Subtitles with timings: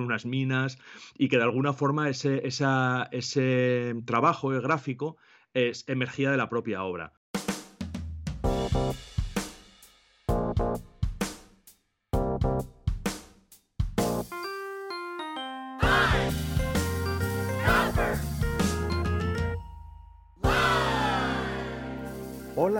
[0.00, 0.78] unas minas
[1.16, 5.16] y que de alguna forma ese, ese trabajo gráfico
[5.54, 7.12] es, emergía de la propia obra.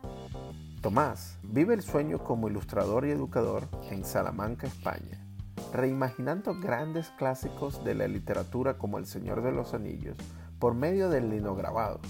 [0.83, 5.25] Tomás vive el sueño como ilustrador y educador en Salamanca, España,
[5.73, 10.17] reimaginando grandes clásicos de la literatura como El Señor de los Anillos
[10.59, 12.01] por medio del linograbado,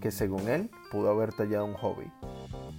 [0.00, 2.10] que según él pudo haber tallado un hobby.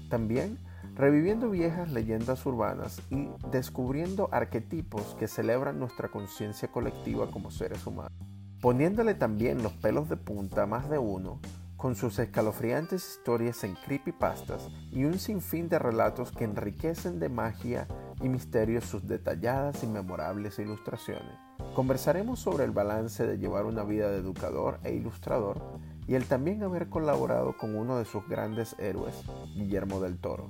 [0.09, 0.57] También
[0.95, 8.13] reviviendo viejas leyendas urbanas y descubriendo arquetipos que celebran nuestra conciencia colectiva como seres humanos.
[8.61, 11.39] Poniéndole también los pelos de punta a más de uno
[11.79, 17.87] con sus escalofriantes historias en creepypastas y un sinfín de relatos que enriquecen de magia
[18.21, 21.33] y misterio sus detalladas y memorables ilustraciones.
[21.73, 25.61] Conversaremos sobre el balance de llevar una vida de educador e ilustrador
[26.05, 29.15] y el también haber colaborado con uno de sus grandes héroes,
[29.55, 30.49] Guillermo del Toro.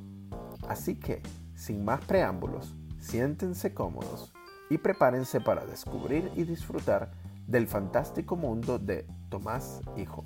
[0.68, 1.22] Así que,
[1.54, 4.34] sin más preámbulos, siéntense cómodos
[4.72, 7.12] y prepárense para descubrir y disfrutar
[7.46, 10.24] del fantástico mundo de Tomás Hijo.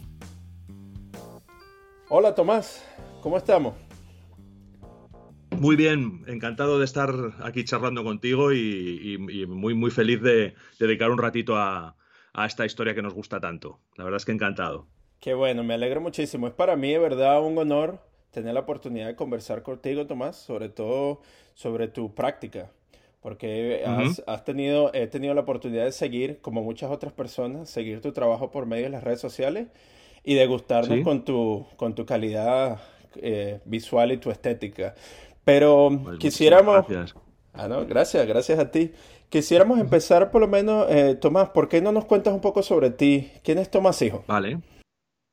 [2.15, 2.85] Hola Tomás,
[3.21, 3.73] ¿cómo estamos?
[5.57, 7.09] Muy bien, encantado de estar
[7.41, 9.17] aquí charlando contigo y,
[9.49, 11.95] muy, muy feliz de, dedicar un ratito a,
[12.45, 13.79] esta historia que nos gusta tanto.
[13.97, 14.85] La verdad es que encantado.
[15.19, 16.45] Qué bueno, me alegro muchísimo.
[16.45, 17.99] Es para mí de verdad un honor
[18.29, 21.19] tener la oportunidad de conversar contigo, Tomás, sobre todo
[21.55, 22.69] sobre tu práctica,
[23.21, 23.83] porque
[24.27, 28.51] has, tenido, he tenido la oportunidad de seguir, como muchas otras personas, seguir tu trabajo
[28.51, 29.69] por medio de las redes sociales
[30.23, 32.79] y degustarnos con, tu, con tu calidad
[33.15, 34.95] eh, visual y tu estética.
[35.43, 36.87] Pero pues quisiéramos...
[36.87, 37.15] Gracias.
[37.53, 38.91] Ah, no, gracias, gracias a ti.
[39.29, 42.89] Quisiéramos empezar por lo menos, eh, Tomás, ¿por qué no nos cuentas un poco sobre
[42.89, 43.31] ti?
[43.43, 44.23] ¿Quién es Tomás Hijo?
[44.27, 44.59] Vale.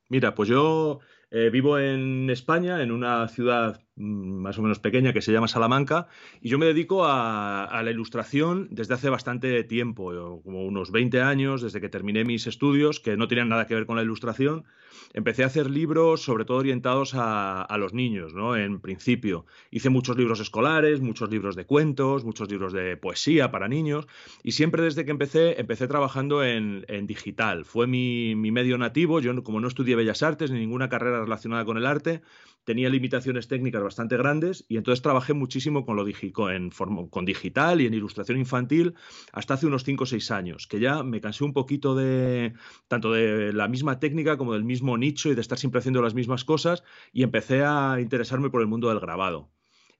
[0.08, 1.00] Mira, pues yo
[1.30, 6.08] eh, vivo en España, en una ciudad más o menos pequeña que se llama Salamanca,
[6.40, 11.62] y yo me dedico a, la ilustración desde hace bastante tiempo, como unos 20 años,
[11.62, 14.64] desde que terminé mis estudios, que no tenían nada que ver con la ilustración,
[15.12, 18.56] empecé a hacer libros sobre todo orientados a, los niños, ¿no?
[18.56, 19.46] En principio.
[19.70, 24.06] Hice muchos libros escolares, muchos libros de cuentos, muchos libros de poesía para niños
[24.42, 27.64] y siempre desde que empecé, empecé trabajando en, digital.
[27.64, 31.64] Fue mi, mi, medio nativo, yo como no estudié Bellas Artes ni ninguna carrera relacionada
[31.64, 32.20] con el arte,
[32.64, 36.06] tenía limitaciones técnicas bastante grandes y entonces trabajé muchísimo con, lo
[36.50, 36.70] en
[37.10, 38.94] con digital y en ilustración infantil
[39.32, 42.54] hasta hace unos 5 o 6 años, que ya me cansé un poquito de
[42.88, 46.14] tanto de la misma técnica como del mismo nicho y de estar siempre haciendo las
[46.14, 46.82] mismas cosas
[47.12, 49.50] y empecé a interesarme por el mundo del grabado.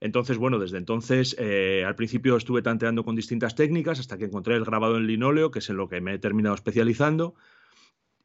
[0.01, 4.57] Entonces, bueno, desde entonces, eh, al principio estuve tanteando con distintas técnicas hasta que encontré
[4.57, 7.35] el grabado en linóleo, que es en lo que me he terminado especializando.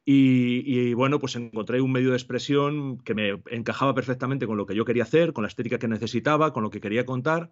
[0.08, 4.76] Y, bueno, pues encontré un medio de expresión que me encajaba perfectamente con lo que
[4.76, 7.50] yo quería hacer, con la estética que necesitaba, con lo que quería contar.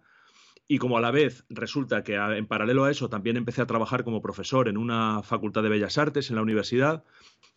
[0.65, 4.05] Y como a la vez resulta que en paralelo a eso también empecé a trabajar
[4.05, 7.03] como profesor en una facultad de bellas artes en la universidad,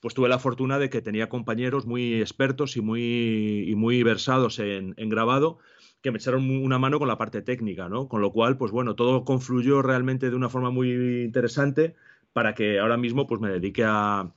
[0.00, 4.94] pues tuve la fortuna de que tenía compañeros muy expertos y muy, muy versados en,
[4.96, 5.58] en grabado
[6.02, 8.08] que me echaron una mano con la parte técnica, ¿no?
[8.08, 10.90] Con lo cual, pues bueno, todo confluyó realmente de una forma muy
[11.24, 11.94] interesante
[12.32, 14.32] para que ahora mismo pues me dedique a,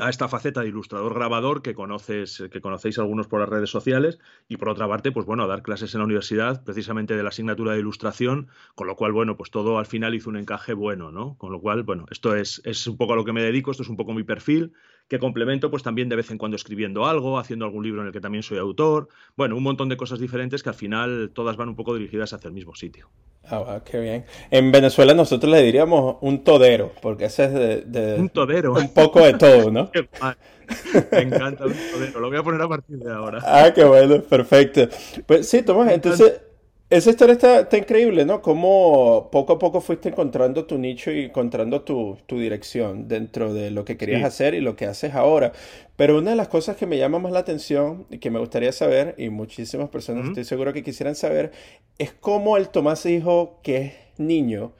[0.00, 4.18] a esta faceta de ilustrador grabador que conoces, que conocéis algunos por las redes sociales,
[4.48, 7.28] y por otra parte, pues bueno, a dar clases en la universidad, precisamente de la
[7.28, 11.12] asignatura de ilustración, con lo cual, bueno, pues todo al final hizo un encaje bueno,
[11.12, 11.36] ¿no?
[11.38, 13.84] Con lo cual, bueno, esto es, es un poco a lo que me dedico, esto
[13.84, 14.72] es un poco mi perfil,
[15.08, 18.12] que complemento pues también de vez en cuando escribiendo algo, haciendo algún libro en el
[18.12, 21.68] que también soy autor, bueno, un montón de cosas diferentes que al final todas van
[21.68, 23.10] un poco dirigidas hacia el mismo sitio.
[23.50, 24.24] Ah, qué bien.
[24.50, 28.72] En Venezuela nosotros le diríamos un todero, porque ese es de, un todero.
[28.72, 29.90] Un poco de todo, ¿no?
[31.12, 33.40] Me encanta un todero, lo voy a poner a partir de ahora.
[33.42, 34.88] Ah, qué bueno, perfecto.
[35.26, 36.40] Pues sí, Tomás, entonces
[36.90, 38.42] esa historia está, increíble, ¿no?
[38.42, 43.84] Cómo poco a poco fuiste encontrando tu nicho y encontrando tu, dirección dentro de lo
[43.84, 45.52] que querías hacer y lo que haces ahora.
[45.96, 48.70] Pero una de las cosas que me llama más la atención y que me gustaría
[48.70, 51.52] saber, y muchísimas personas estoy seguro que quisieran saber,
[51.98, 54.72] es cómo el Tomás Hijo, que es niño,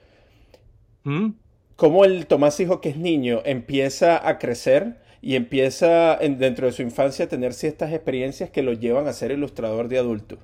[1.75, 6.83] cómo el Tomás Hijo, que es niño, empieza a crecer y empieza dentro de su
[6.83, 10.37] infancia a tener ciertas experiencias que lo llevan a ser ilustrador de adulto.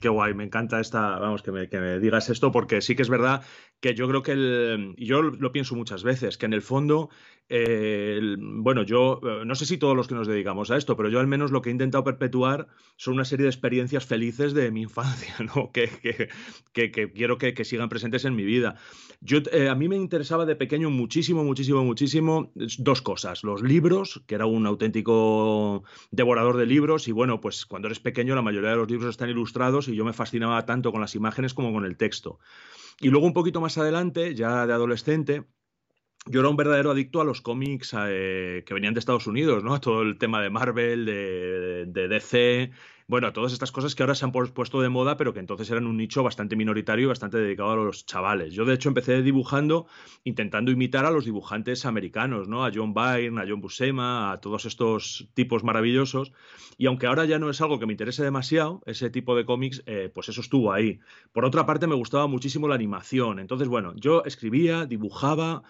[0.00, 3.02] Qué guay, me encanta esta, vamos, que me, que me, digas esto, porque sí que
[3.02, 3.42] es verdad
[3.80, 7.08] que yo creo que el, yo lo pienso muchas veces, que en el fondo,
[7.48, 11.08] eh, bueno, yo eh, no sé si todos los que nos dedicamos a esto, pero
[11.08, 14.70] yo al menos lo que he intentado perpetuar son una serie de experiencias felices de
[14.70, 15.72] mi infancia, ¿no?
[15.72, 15.88] Que,
[16.72, 18.76] que, que quiero que, sigan presentes en mi vida.
[19.22, 23.44] Yo, eh, a mí me interesaba de pequeño muchísimo, muchísimo, muchísimo dos cosas.
[23.44, 28.34] Los libros, que era un auténtico devorador de libros, y bueno, pues cuando eres pequeño
[28.34, 31.54] la mayoría de los libros están ilustrados y yo me fascinaba tanto con las imágenes
[31.54, 32.38] como con el texto.
[33.00, 35.46] Y luego un poquito más adelante, ya de adolescente,
[36.26, 39.80] yo era un verdadero adicto a los cómics eh, que venían de Estados Unidos, ¿no?
[39.80, 42.70] Todo el tema de Marvel, de, de DC,
[43.10, 45.88] bueno, todas estas cosas que ahora se han puesto de moda, pero que entonces eran
[45.88, 48.54] un nicho bastante minoritario y bastante dedicado a los chavales.
[48.54, 49.88] Yo, de hecho, empecé dibujando,
[50.22, 52.64] intentando imitar a los dibujantes americanos, ¿no?
[52.64, 56.32] A John Byrne, a John Buscema, a todos estos tipos maravillosos.
[56.78, 59.82] Y aunque ahora ya no es algo que me interese demasiado, ese tipo de cómics,
[59.86, 61.00] eh, pues eso estuvo ahí.
[61.32, 63.40] Por otra parte, me gustaba muchísimo la animación.
[63.40, 65.64] Entonces, bueno, yo escribía, dibujaba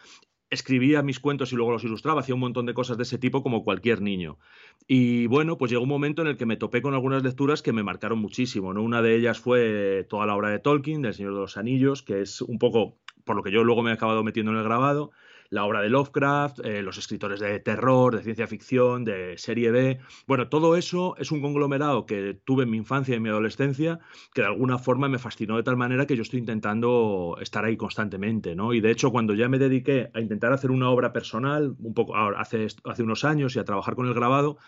[0.50, 3.42] escribía mis cuentos y luego los ilustraba, hacía un montón de cosas de ese tipo
[3.42, 4.38] como cualquier niño.
[4.86, 7.72] Y bueno, pues llegó un momento en el que me topé con algunas lecturas que
[7.72, 8.74] me marcaron muchísimo.
[8.74, 8.82] ¿no?
[8.82, 12.20] Una de ellas fue toda la obra de Tolkien, del Señor de los Anillos, que
[12.20, 15.12] es un poco por lo que yo luego me he acabado metiendo en el grabado
[15.50, 19.98] la obra de Lovecraft, eh, los escritores de terror, de ciencia ficción, de serie B.
[20.26, 23.98] Bueno, todo eso es un conglomerado que tuve en mi infancia y en mi adolescencia
[24.32, 27.76] que de alguna forma me fascinó de tal manera que yo estoy intentando estar ahí
[27.76, 28.72] constantemente, ¿no?
[28.72, 32.16] Y de hecho, cuando ya me dediqué a intentar hacer una obra personal, un poco
[32.16, 34.58] hace, hace unos años y a trabajar con el grabado,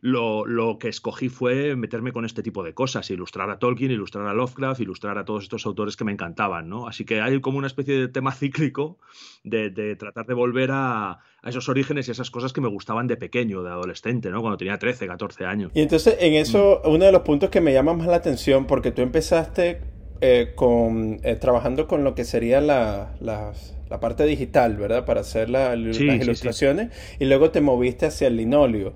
[0.00, 4.26] lo, lo, que escogí fue meterme con este tipo de cosas, ilustrar a Tolkien, ilustrar
[4.26, 6.86] a Lovecraft, ilustrar a todos estos autores que me encantaban, ¿no?
[6.86, 8.98] Así que hay como una especie de tema cíclico
[9.42, 11.10] de, de tratar de volver a,
[11.42, 14.40] a, esos orígenes y esas cosas que me gustaban de pequeño, de adolescente, ¿no?
[14.40, 15.72] Cuando tenía 13, 14 años.
[15.74, 18.92] Y entonces en eso, uno de los puntos que me llama más la atención, porque
[18.92, 19.80] tú empezaste
[20.20, 23.52] eh, con, eh, trabajando con lo que sería la, la,
[23.88, 25.04] la, parte digital, ¿verdad?
[25.04, 26.90] Para hacer la, las ilustraciones,
[27.20, 28.94] y luego te moviste hacia el linóleo.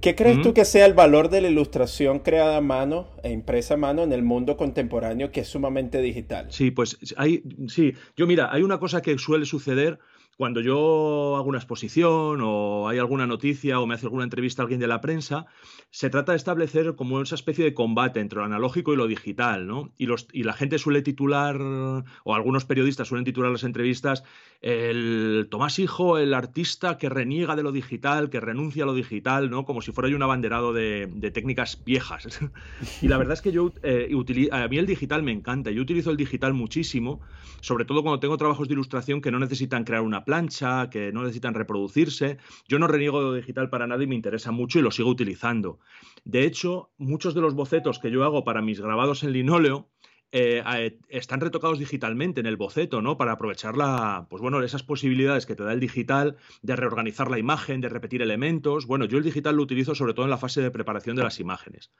[0.00, 3.74] ¿Qué crees tú que sea el valor de la ilustración creada a mano e impresa
[3.74, 6.46] a mano en el mundo contemporáneo que es sumamente digital?
[6.50, 9.98] Sí, pues hay, sí, yo mira, hay una cosa que suele suceder
[10.38, 14.64] cuando yo hago una exposición o hay alguna noticia o me hace alguna entrevista a
[14.64, 15.46] alguien de la prensa,
[15.90, 19.66] se trata de establecer como esa especie de combate entre lo analógico y lo digital,
[19.66, 19.92] ¿no?
[19.98, 24.22] Y, los, la gente suele titular, o algunos periodistas suelen titular las entrevistas,
[24.60, 29.50] el Tomás Hijo, el artista que reniega de lo digital, que renuncia a lo digital,
[29.50, 29.64] ¿no?
[29.64, 32.28] Como si fuera yo un abanderado de, técnicas viejas.
[33.02, 34.08] y la verdad es que yo, eh,
[34.52, 37.20] a mí el digital me encanta, yo utilizo el digital muchísimo,
[37.60, 41.22] sobre todo cuando tengo trabajos de ilustración que no necesitan crear una plancha, que no
[41.22, 42.36] necesitan reproducirse.
[42.68, 45.78] Yo no reniego de digital para nada y me interesa mucho y lo sigo utilizando.
[46.26, 49.88] De hecho, muchos de los bocetos que yo hago para mis grabados en linóleo
[50.30, 53.16] eh, están retocados digitalmente en el boceto, ¿no?
[53.16, 57.38] Para aprovechar la, pues bueno, esas posibilidades que te da el digital de reorganizar la
[57.38, 58.86] imagen, de repetir elementos.
[58.86, 61.40] Bueno, yo el digital lo utilizo sobre todo en la fase de preparación de las
[61.40, 61.90] imágenes.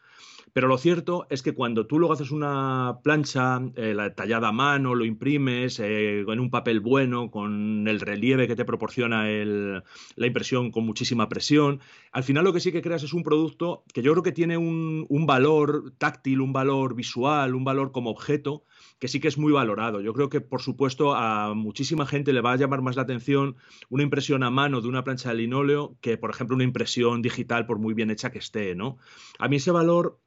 [0.52, 4.52] Pero lo cierto es que cuando tú luego haces una plancha, eh, la tallada a
[4.52, 10.26] mano, lo imprimes eh, en un papel bueno, con el relieve que te proporciona la
[10.26, 11.80] impresión con muchísima presión,
[12.12, 14.56] al final lo que sí que creas es un producto que yo creo que tiene
[14.56, 18.64] un, un valor táctil, un valor visual, un valor como objeto
[18.98, 20.00] que sí que es muy valorado.
[20.00, 23.56] Yo creo que, por supuesto, a muchísima gente le va a llamar más la atención
[23.88, 27.64] una impresión a mano de una plancha de linóleo que, por ejemplo, una impresión digital,
[27.66, 28.98] por muy bien hecha que esté, ¿no?
[29.38, 30.20] A mí ese valor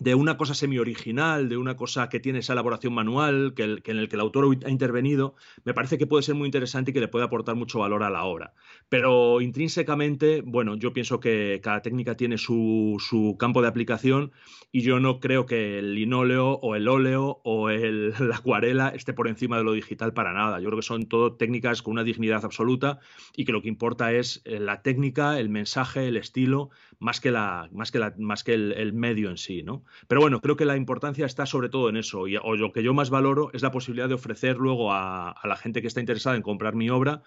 [0.00, 4.08] de una cosa semi-original, de una cosa que tiene esa elaboración manual, que, en el
[4.08, 5.34] que el autor ha intervenido,
[5.64, 8.10] me parece que puede ser muy interesante y que le puede aportar mucho valor a
[8.10, 8.54] la obra.
[8.88, 12.98] Pero intrínsecamente, bueno, yo pienso que cada técnica tiene su,
[13.38, 14.32] campo de aplicación
[14.72, 19.12] y yo no creo que el linóleo o el óleo o el, la acuarela esté
[19.12, 20.58] por encima de lo digital para nada.
[20.60, 22.98] Yo creo que son todo técnicas con una dignidad absoluta
[23.36, 27.30] y que lo que importa es eh, la técnica, el mensaje, el estilo, más que,
[27.30, 29.81] la, más que, la, más que el, el medio en sí, ¿no?
[30.08, 32.26] Pero bueno, creo que la importancia está sobre todo en eso.
[32.28, 35.56] Y, o lo que yo más valoro es la posibilidad de ofrecer luego a, la
[35.56, 37.22] gente que está interesada en comprar mi obra,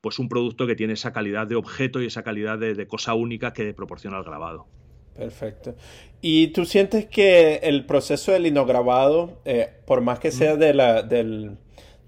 [0.00, 3.52] pues un producto que tiene esa calidad de objeto y esa calidad de, cosa única
[3.52, 4.66] que proporciona el grabado.
[5.16, 5.74] Perfecto.
[6.20, 11.02] ¿Y tú sientes que el proceso del linograbado, eh, por más que sea de la,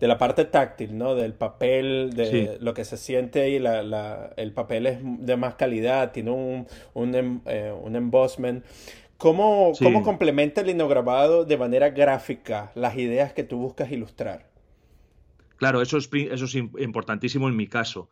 [0.00, 1.14] de la parte táctil, ¿no?
[1.14, 6.31] Del papel, de lo que se siente y el papel es de más calidad, tiene
[6.31, 8.64] un, un, em, eh, un embossment.
[9.19, 9.73] ¿Cómo,
[10.05, 14.49] complementa el linograbado de manera gráfica las ideas que tú buscas ilustrar?
[15.57, 18.11] Claro, eso es, eso es importantísimo en mi caso.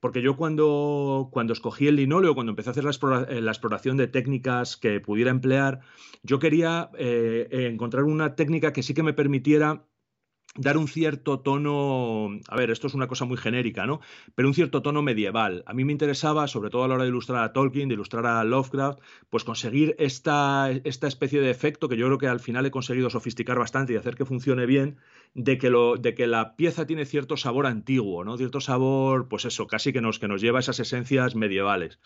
[0.00, 2.90] Porque yo cuando, cuando escogí el linóleo, cuando empecé a hacer la,
[3.28, 5.80] eh, exploración de técnicas que pudiera emplear,
[6.24, 9.84] yo quería eh, encontrar una técnica que sí que me permitiera
[10.58, 14.00] dar un cierto tono, a ver, esto es una cosa muy genérica, ¿no?
[14.34, 15.62] Pero un cierto tono medieval.
[15.66, 18.26] A mí me interesaba, sobre todo a la hora de ilustrar a Tolkien, de ilustrar
[18.26, 18.98] a Lovecraft,
[19.30, 23.08] pues conseguir esta, esta especie de efecto que yo creo que al final he conseguido
[23.08, 24.98] sofisticar bastante y hacer que funcione bien,
[25.34, 28.36] de que, lo, de que la pieza tiene cierto sabor antiguo, ¿no?
[28.36, 32.00] Cierto sabor, pues eso, casi que nos, que nos lleva a esas esencias medievales.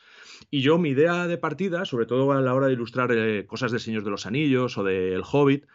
[0.50, 3.71] Y yo, mi idea de partida, sobre todo a la hora de ilustrar eh, cosas
[3.71, 5.66] del Señor de los Anillos o del Hobbit,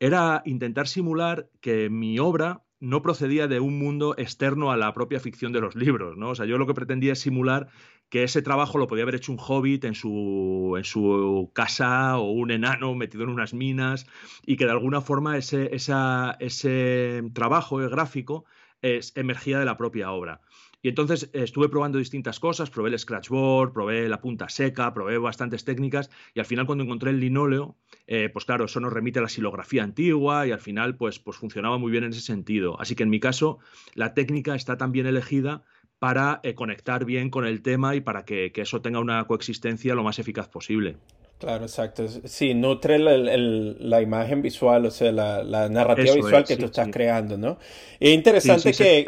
[0.00, 5.20] era intentar simular que mi obra no procedía de un mundo externo a la propia
[5.20, 6.30] ficción de los libros, ¿no?
[6.30, 7.68] O sea, yo lo que pretendía es simular
[8.08, 12.30] que ese trabajo lo podía haber hecho un hobbit en su, en su casa o
[12.30, 14.06] un enano metido en unas minas
[14.44, 18.44] y que de alguna forma ese, ese trabajo gráfico
[18.82, 20.40] es, emergía de la propia obra.
[20.86, 25.18] Y entonces eh, estuve probando distintas cosas, probé el scratchboard, probé la punta seca, probé
[25.18, 27.74] bastantes técnicas y al final cuando encontré el linóleo,
[28.06, 31.38] eh, pues claro, eso nos remite a la silografía antigua y al final pues, pues
[31.38, 32.80] funcionaba muy bien en ese sentido.
[32.80, 33.58] Así que en mi caso
[33.96, 35.64] la técnica está tan bien elegida
[35.98, 40.04] para eh, conectar bien con el tema y para que, eso tenga una coexistencia lo
[40.04, 40.98] más eficaz posible.
[41.40, 42.06] Claro, exacto.
[42.06, 47.58] Sí, nutre la imagen visual, o sea, la, narrativa visual que tú estás creando, ¿no?
[47.98, 49.04] es interesante que,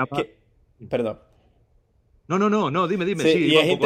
[0.89, 1.28] Perdón.
[2.29, 3.79] No, no, no, no, dime, dime, sí, y, es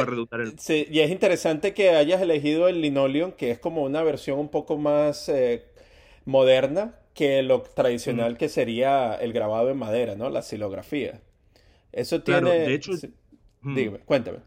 [0.59, 4.49] sí, y es interesante que hayas elegido el linoleum, que es como una versión un
[4.49, 5.65] poco más eh,
[6.25, 10.29] moderna que lo tradicional que sería el grabado en madera, ¿no?
[10.29, 11.21] La silografía.
[11.93, 12.51] Eso tiene...
[12.51, 12.93] de hecho...
[13.63, 14.39] Dígame, cuéntame.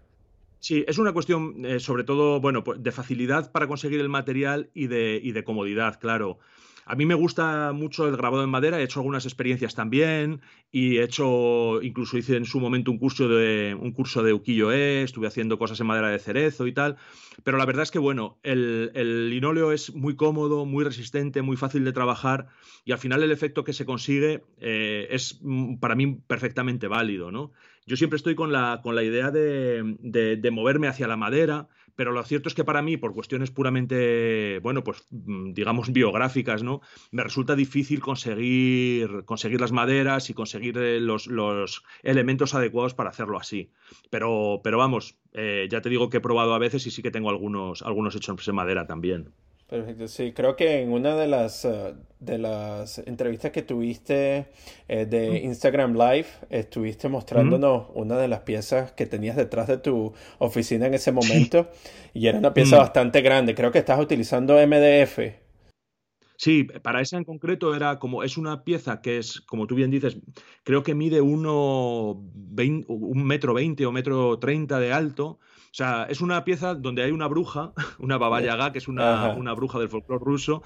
[0.60, 4.72] Sí, es una cuestión, eh, sobre todo, bueno, pues de facilidad para conseguir el material
[4.74, 6.40] y de, y de comodidad, claro.
[6.88, 10.98] A mí me gusta mucho el grabado en madera, he hecho algunas experiencias también y
[10.98, 15.26] he hecho, incluso hice en su momento un curso de, un curso de ukiyo-e, estuve
[15.26, 16.98] haciendo cosas en madera de cerezo y tal,
[17.44, 21.84] pero la verdad es que, bueno, el, linóleo es muy cómodo, muy resistente, muy fácil
[21.86, 22.50] de trabajar
[22.86, 25.42] y al final el efecto que se consigue eh, es
[25.80, 27.52] para mí perfectamente válido, ¿no?
[27.88, 32.12] Yo siempre estoy con la, con la idea de, de moverme hacia la madera, pero
[32.12, 36.82] lo cierto es que para mí, por cuestiones puramente, bueno, pues mm, digamos biográficas, ¿no?
[37.12, 43.38] Me resulta difícil conseguir, conseguir las maderas y conseguir eh, los, elementos adecuados para hacerlo
[43.38, 43.72] así.
[44.10, 47.12] Pero, pero vamos, eh, ya te digo que he probado a veces y sí que
[47.12, 49.34] tengo algunos, algunos hechos en madera también.
[49.68, 54.46] Perfecto, sí, creo que en una de las, eh, de las entrevistas que tuviste
[54.88, 60.14] eh, de Instagram Live, estuviste mostrándonos una de las piezas que tenías detrás de tu
[60.38, 61.68] oficina en ese momento
[62.14, 65.20] y era una pieza bastante grande, creo que estás utilizando MDF.
[66.38, 69.90] Sí, para esa en concreto era como, es una pieza que es, como tú bien
[69.90, 70.18] dices,
[70.64, 75.40] creo que mide uno, un metro veinte o metro treinta de alto,
[75.76, 79.34] o sea, es una pieza donde hay una bruja, una Baba Yaga, que es una,
[79.56, 80.64] bruja del folclore ruso,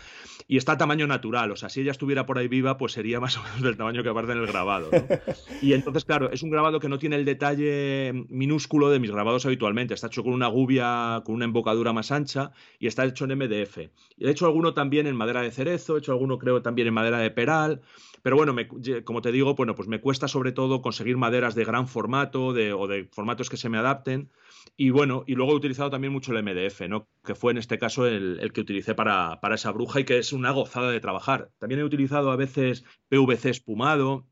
[0.48, 1.50] y está a tamaño natural.
[1.50, 4.04] O sea, si ella estuviera por ahí viva, pues sería más o menos del tamaño
[4.04, 4.92] que aparece en el grabado.
[5.64, 9.48] Y entonces, claro, es un grabado que no tiene el detalle minúsculo de mis grabados
[9.48, 9.96] habitualmente.
[9.96, 13.78] Está hecho con una gubia, con una embocadura más ancha, y está hecho en MDF.
[14.16, 16.94] Y he hecho alguno también en madera de cerezo, he hecho alguno creo también en
[16.94, 17.82] madera de peral.
[18.22, 18.56] Pero bueno,
[19.04, 22.54] como te digo, bueno, pues me cuesta sobre todo conseguir maderas de gran formato o
[22.54, 24.30] de formatos que se me adapten.
[24.76, 27.08] Y bueno, y luego he utilizado también mucho el MDF, ¿no?
[27.24, 30.34] Que fue en este caso el, que utilicé para, para, esa bruja y que es
[30.34, 31.52] una gozada de trabajar.
[31.58, 34.26] También he utilizado a veces PVC espumado,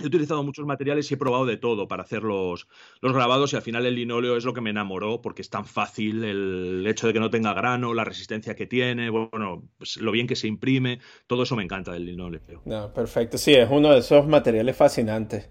[0.00, 2.68] He utilizado muchos materiales y he probado de todo para hacer los,
[3.00, 5.64] los, grabados y al final el linóleo es lo que me enamoró porque es tan
[5.64, 10.12] fácil el hecho de que no tenga grano, la resistencia que tiene, bueno, pues lo
[10.12, 12.40] bien que se imprime, todo eso me encanta del linóleo.
[12.64, 15.48] No, perfecto, sí, es uno de esos materiales fascinantes.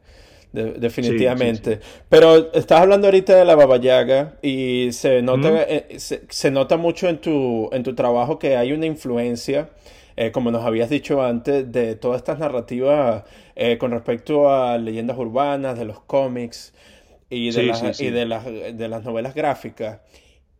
[0.53, 1.81] definitivamente.
[2.07, 7.19] Pero estás hablando ahorita de la babayaga y se nota, eh, se, nota mucho en
[7.19, 9.71] tu, en tu trabajo que hay una influencia
[10.19, 13.23] eh, como nos habías dicho antes, de todas estas narrativas
[13.59, 16.75] eh, con respecto a leyendas urbanas, de los cómics
[17.27, 19.99] y de, las, Y de, las, de las novelas gráficas.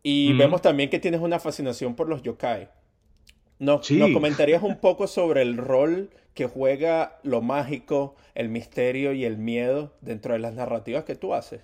[0.02, 2.68] Y vemos también que tienes una fascinación por los yokai.
[3.60, 9.24] ¿Nos, ¿Nos, comentarías un poco sobre el rol que juega lo mágico, el misterio y
[9.24, 11.60] el miedo dentro de las narrativas que tú haces?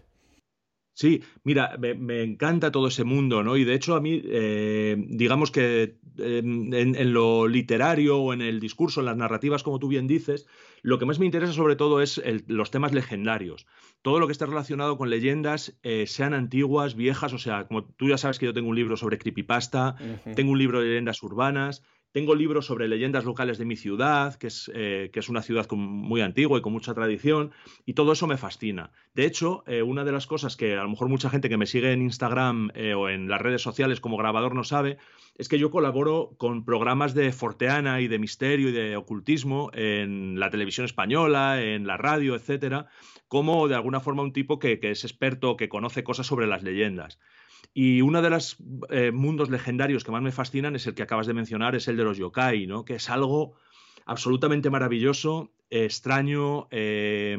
[0.95, 3.57] Sí, mira, me, encanta todo ese mundo, ¿no?
[3.57, 8.61] Y de hecho a mí, eh, digamos que em, en, lo literario o en el
[8.61, 10.47] discurso, en las narrativas, como tú bien dices,
[10.83, 13.67] lo que más me interesa sobre todo es los temas legendarios.
[14.03, 18.09] Todo lo que esté relacionado con leyendas, eh, sean antiguas, viejas, o sea, como tú
[18.09, 19.97] ya sabes que yo tengo un libro sobre creepypasta,
[20.37, 21.83] tengo un libro de leyendas urbanas,
[22.15, 25.67] tengo libros sobre leyendas locales de mi ciudad, que es, eh, que es una ciudad
[25.73, 27.51] muy antigua y con mucha tradición,
[27.87, 28.93] y todo eso me fascina.
[29.15, 31.67] De hecho, eh, una de las cosas que a lo mejor mucha gente que me
[31.67, 34.97] sigue en Instagram eh, o en las redes sociales como grabador no sabe,
[35.37, 40.39] es que yo colaboro con programas de forteana y de misterio y de ocultismo en
[40.39, 42.87] la televisión española, en la radio, etcétera,
[43.27, 46.63] como de alguna forma un tipo que, que es experto, que conoce cosas sobre las
[46.63, 47.19] leyendas.
[47.75, 48.57] Y uno de los
[48.91, 51.97] eh, mundos legendarios que más me fascinan es el que acabas de mencionar, es el
[51.97, 52.85] de los yokai, ¿no?
[52.85, 53.55] Que es algo
[54.07, 57.37] absolutamente maravilloso, extraño, eh,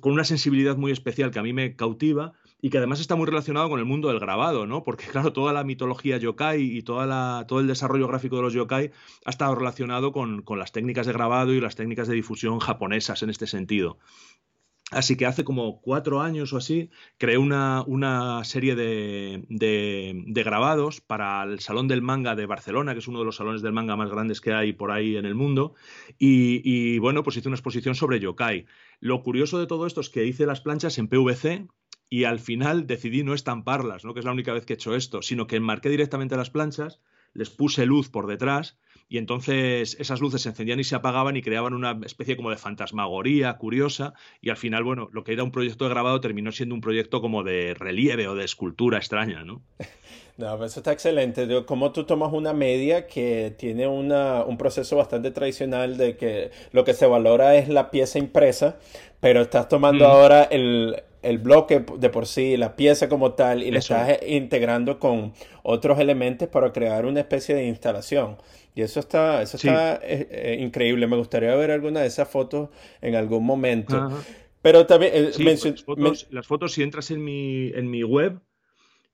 [0.00, 3.26] con una sensibilidad muy especial que a mí me cautiva y que además está muy
[3.26, 4.82] relacionado con el mundo del grabado, ¿no?
[4.82, 8.92] Porque claro, toda la mitología yokai y todo el desarrollo gráfico de los yokai
[9.24, 13.22] ha estado relacionado con, con las técnicas de grabado y las técnicas de difusión japonesas
[13.22, 13.98] en este sentido.
[14.90, 21.00] Así que hace como cuatro años o así creé una, una serie de, de, grabados
[21.00, 23.94] para el Salón del Manga de Barcelona, que es uno de los salones del manga
[23.94, 25.74] más grandes que hay por ahí en el mundo.
[26.18, 28.66] Y, y bueno, pues hice una exposición sobre yokai.
[28.98, 31.68] Lo curioso de todo esto es que hice las planchas en PVC,
[32.12, 34.12] y al final decidí no estamparlas, ¿no?
[34.12, 37.00] que es la única vez que he hecho esto, sino que enmarqué directamente las planchas,
[37.34, 41.42] les puse luz por detrás y entonces esas luces se encendían y se apagaban y
[41.42, 45.50] creaban una especie como de fantasmagoría curiosa y al final, bueno, lo que era un
[45.50, 49.60] proyecto de grabado terminó siendo un proyecto como de relieve o de escultura extraña, ¿no?
[50.36, 51.46] No, pues eso está excelente.
[51.66, 56.82] Como tú tomas una media que tiene una, un proceso bastante tradicional de que lo
[56.82, 58.78] que se valora es la pieza impresa,
[59.20, 60.10] pero estás tomando mm.
[60.10, 64.98] ahora el, el bloque de por sí, la pieza como tal, y le estás integrando
[64.98, 68.36] con otros elementos para crear una especie de instalación.
[68.74, 71.06] Y eso está, eso está eh, eh, increíble.
[71.06, 72.68] Me gustaría ver alguna de esas fotos
[73.00, 74.10] en algún momento.
[74.62, 75.12] Pero también...
[75.14, 78.40] Eh, las, fotos, las, fotos, si entras en mi, en mi web,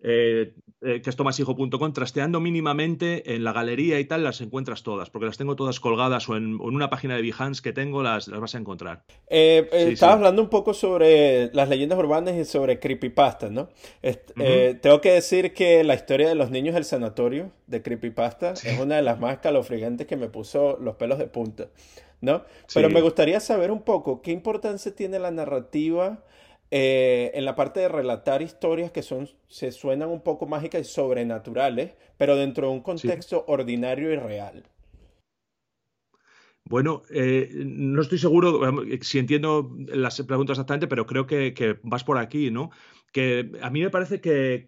[0.02, 5.08] eh, eh, que es tomashijo.com, trasteando mínimamente en la galería y tal, las encuentras todas,
[5.08, 8.38] porque las tengo todas colgadas o en, una página de Behance que tengo, las, las
[8.38, 9.02] vas a encontrar.
[9.28, 13.68] Eh, estabas hablando un poco sobre las leyendas urbanas y sobre creepypasta, ¿no?
[14.02, 18.96] tengo que decir que la historia de los niños del sanatorio de creepypasta es una
[18.96, 21.68] de las más calofrigantes que me puso los pelos de punta,
[22.20, 22.44] ¿no?
[22.74, 26.22] Pero me gustaría saber un poco qué importancia tiene la narrativa
[26.70, 30.84] eh, en la parte de relatar historias que son, se suenan un poco mágicas y
[30.84, 34.64] sobrenaturales, pero dentro de un contexto ordinario y real.
[36.68, 38.60] Bueno, eh, no estoy seguro
[39.00, 42.70] si entiendo las preguntas exactamente, pero creo que, que, vas por aquí, ¿no?
[43.16, 44.66] Que a mí me parece que,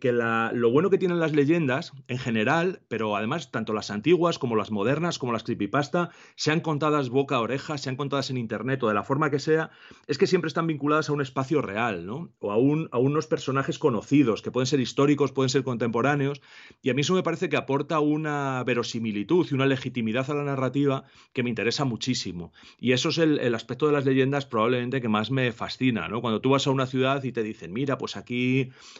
[0.54, 4.70] lo bueno que tienen las leyendas en general, pero además tanto las antiguas como las
[4.70, 8.94] modernas, como las creepypasta, sean contadas boca a oreja, sean contadas en internet o de
[8.94, 9.68] la forma que sea,
[10.06, 12.32] es que siempre están vinculadas a un espacio real, ¿no?
[12.38, 16.40] O a, a unos personajes conocidos, que pueden ser históricos, pueden ser contemporáneos,
[16.80, 20.44] y a mí eso me parece que aporta una verosimilitud y una legitimidad a la
[20.44, 22.54] narrativa que me interesa muchísimo.
[22.78, 26.22] Y eso es el, el aspecto de las leyendas probablemente que más me fascina, ¿no?
[26.22, 28.37] Cuando tú vas a una ciudad y te dicen, mira, pues aquí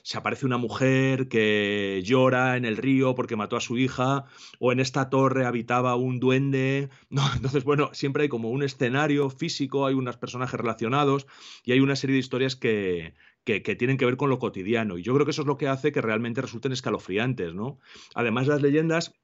[0.03, 4.24] se aparece una mujer que llora en el río porque mató a su hija,
[4.59, 6.88] o en esta torre habitaba un duende.
[7.37, 11.27] Entonces, bueno, siempre hay como un escenario físico, hay unos personajes relacionados
[11.64, 14.98] y hay una serie de historias que, que, tienen que ver con lo cotidiano.
[14.98, 17.79] Y yo creo que eso es lo que hace que realmente resulten escalofriantes, ¿no?
[18.14, 19.14] Además, las leyendas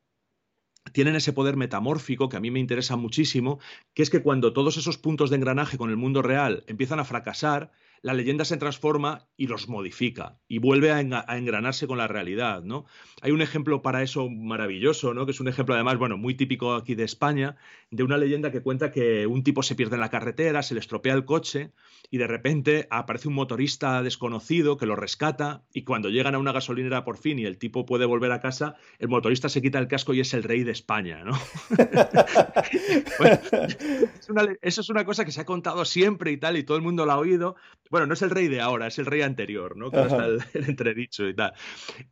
[0.93, 3.59] tienen ese poder metamórfico que a mí me interesa muchísimo,
[3.95, 7.05] que es que cuando todos esos puntos de engranaje con el mundo real empiezan a
[7.05, 7.73] fracasar,
[8.05, 12.85] la leyenda se transforma y los modifica y vuelve a, engranarse con la realidad, ¿no?
[13.23, 15.25] Hay un ejemplo para eso maravilloso, ¿no?
[15.25, 17.57] Que es un ejemplo además, bueno, muy típico aquí de España,
[17.91, 20.81] de una leyenda que cuenta que un tipo se pierde en la carretera, se le
[20.81, 21.73] estropea el coche
[22.11, 26.53] y de repente aparece un motorista desconocido que lo rescata y cuando llegan a una
[26.53, 29.89] gasolinera por fin y el tipo puede volver a casa, el motorista se quita el
[29.89, 31.39] casco y es el rey de España, ¿no?
[34.63, 37.07] eso es una cosa que se ha contado siempre y tal y todo el mundo
[37.07, 37.57] lo ha oído.
[37.91, 39.91] Bueno, no es el rey de ahora, es el rey anterior, ¿no?
[39.91, 41.55] Que está el, entredicho y tal.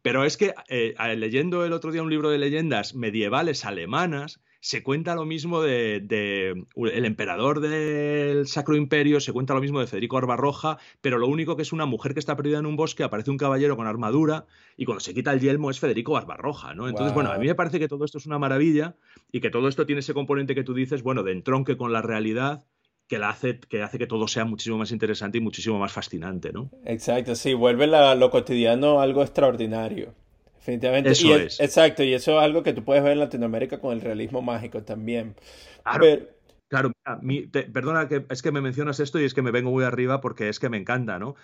[0.02, 4.84] Pero es que eh, leyendo el otro día un libro de leyendas medievales alemanas, se
[4.84, 5.96] cuenta lo mismo de,
[6.76, 11.56] el emperador del Sacro Imperio, se cuenta lo mismo de Federico Barbarroja, pero lo único
[11.56, 14.46] que es una mujer que está perdida en un bosque, aparece un caballero con armadura
[14.76, 16.88] y cuando se quita el yelmo es Federico Barbarroja, ¿no?
[16.88, 18.94] Entonces, bueno, a mí me parece que todo esto es una maravilla
[19.32, 22.00] y que todo esto tiene ese componente que tú dices, bueno, de entronque con la
[22.00, 22.64] realidad
[23.08, 26.52] que, la hace, que hace que todo sea muchísimo más interesante y muchísimo más fascinante,
[26.52, 26.70] ¿no?
[26.84, 30.14] Exacto, sí, vuelve lo cotidiano algo extraordinario.
[30.62, 31.10] Definitivamente.
[31.10, 34.00] Eso es, Exacto, y eso es algo que tú puedes ver en Latinoamérica con el
[34.00, 35.34] realismo mágico también.
[36.68, 36.92] Claro.
[37.72, 40.48] perdona, que es que me mencionas esto y es que me vengo muy arriba porque
[40.48, 41.34] es que me encanta, ¿no?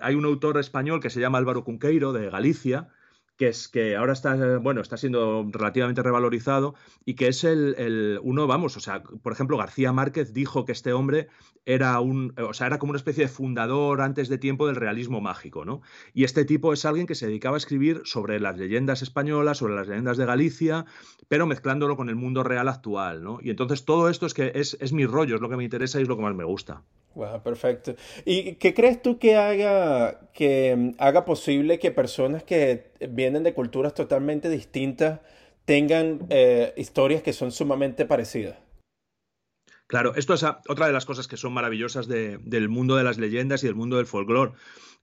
[0.00, 2.88] hay un autor español que se llama Álvaro Cunqueiro, de Galicia,
[3.36, 8.46] que es que ahora está, bueno, está siendo relativamente revalorizado y que es el, uno,
[8.46, 11.28] vamos, o sea, por ejemplo, García Márquez dijo que este hombre
[11.66, 15.20] era un, o sea, era como una especie de fundador antes de tiempo del realismo
[15.20, 15.82] mágico, ¿no?
[16.14, 19.74] Y este tipo es alguien que se dedicaba a escribir sobre las leyendas españolas, sobre
[19.74, 20.86] las leyendas de Galicia,
[21.28, 23.38] pero mezclándolo con el mundo real actual, ¿no?
[23.42, 25.98] Y entonces todo esto es que es, es mi rollo, es lo que me interesa
[25.98, 26.82] y es lo que más me gusta.
[27.16, 27.94] Wow, perfecto.
[28.26, 33.54] ¿Y qué crees tú que haga, que mm, haga posible que personas que vienen de
[33.54, 35.20] culturas totalmente distintas
[35.64, 38.56] tengan eh, historias que son sumamente parecidas?
[39.86, 43.62] Claro, esto es otra de las cosas que son maravillosas del mundo de las leyendas
[43.62, 44.52] y del mundo del folclore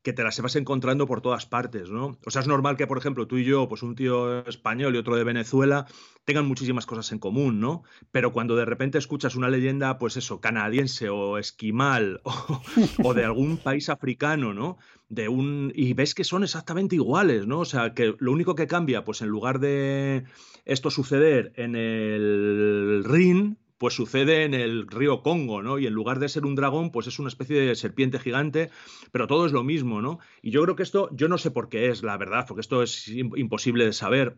[0.04, 2.18] que te las vas encontrando por todas partes, ¿no?
[2.26, 4.98] O sea, es normal que, por ejemplo, tú y yo, pues un tío español y
[4.98, 5.88] otro de Venezuela,
[6.26, 7.84] tengan muchísimas cosas en común, ¿no?
[8.12, 12.22] Pero cuando de repente escuchas una leyenda, pues eso, canadiense o esquimal
[13.04, 14.78] o, de algún país africano, ¿no?
[15.08, 17.60] De un y ves que son exactamente iguales, ¿no?
[17.60, 20.26] O sea, que lo único que cambia, pues en lugar de
[20.66, 25.80] esto suceder en el Rin, pues sucede en el río Congo, ¿no?
[25.80, 28.70] Y en lugar de ser un dragón, pues es una especie de serpiente gigante,
[29.12, 30.20] pero todo es lo mismo, ¿no?
[30.42, 32.84] Y yo creo que esto, yo no sé por qué es, la verdad, porque esto
[32.84, 34.38] es imposible de saber,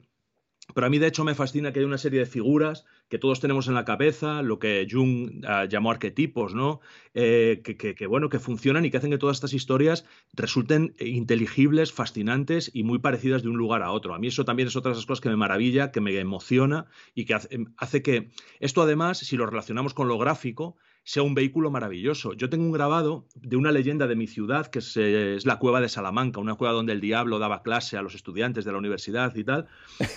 [0.73, 3.39] pero a mí, de hecho, me fascina que hay una serie de figuras que todos
[3.39, 6.82] tenemos en la cabeza, lo que Jung ah, llamó arquetipos, ¿no?
[7.13, 12.71] Eh, que, bueno, que funcionan y que hacen que todas estas historias resulten inteligibles, fascinantes
[12.73, 14.15] y muy parecidas de un lugar a otro.
[14.15, 16.88] A mí eso también es otra de esas cosas que me maravilla, que me emociona
[17.13, 17.36] y que
[17.78, 22.34] hace que esto, además, si lo relacionamos con lo gráfico, sea un vehículo maravilloso.
[22.34, 25.88] Yo tengo un grabado de una leyenda de mi ciudad, que es, la cueva de
[25.88, 29.44] Salamanca, una cueva donde el diablo daba clase a los estudiantes de la universidad y
[29.44, 29.68] tal.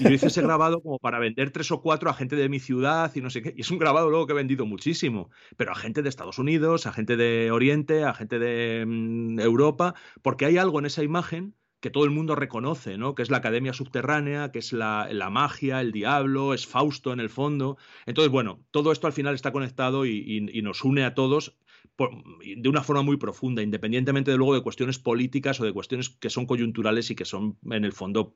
[0.00, 2.58] Y yo hice ese grabado como para vender tres o cuatro a gente de mi
[2.58, 3.52] ciudad y no sé qué.
[3.54, 6.86] Y es un grabado luego que he vendido muchísimo, pero a gente de Estados Unidos,
[6.86, 11.54] a gente de Oriente, a gente de mm, Europa, porque hay algo en esa imagen
[11.80, 13.14] que todo el mundo reconoce, ¿no?
[13.14, 17.30] Que es la academia subterránea, que es la, magia, el diablo, es Fausto en el
[17.30, 17.76] fondo.
[18.06, 21.56] Entonces, bueno, todo esto al final está conectado y, nos une a todos
[21.98, 26.30] de una forma muy profunda, independientemente de luego de cuestiones políticas o de cuestiones que
[26.30, 28.34] son coyunturales y que son en el fondo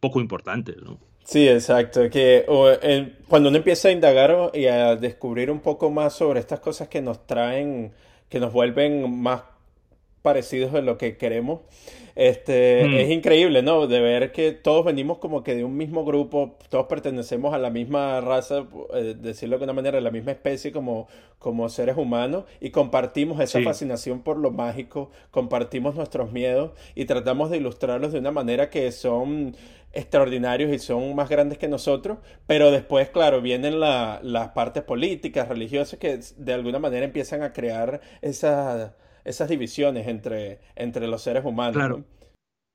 [0.00, 1.00] poco importantes, ¿no?
[1.24, 2.08] Sí, exacto.
[2.10, 2.44] Que
[3.28, 7.02] cuando uno empieza a indagar y a descubrir un poco más sobre estas cosas que
[7.02, 7.92] nos traen,
[8.28, 9.42] que nos vuelven más
[10.24, 11.60] parecidos de lo que queremos.
[12.14, 12.94] Este, mm.
[12.94, 13.86] Es increíble, ¿no?
[13.86, 17.68] De ver que todos venimos como que de un mismo grupo, todos pertenecemos a la
[17.68, 21.08] misma raza, eh, decirlo de una manera, a la misma especie como,
[21.38, 27.50] como seres humanos y compartimos esa fascinación por lo mágico, compartimos nuestros miedos y tratamos
[27.50, 29.54] de ilustrarlos de una manera que son
[29.92, 35.98] extraordinarios y son más grandes que nosotros, pero después, claro, vienen las partes políticas, religiosas
[35.98, 41.74] que de alguna manera empiezan a crear esa esas divisiones entre, entre los seres humanos.
[41.74, 42.04] Claro.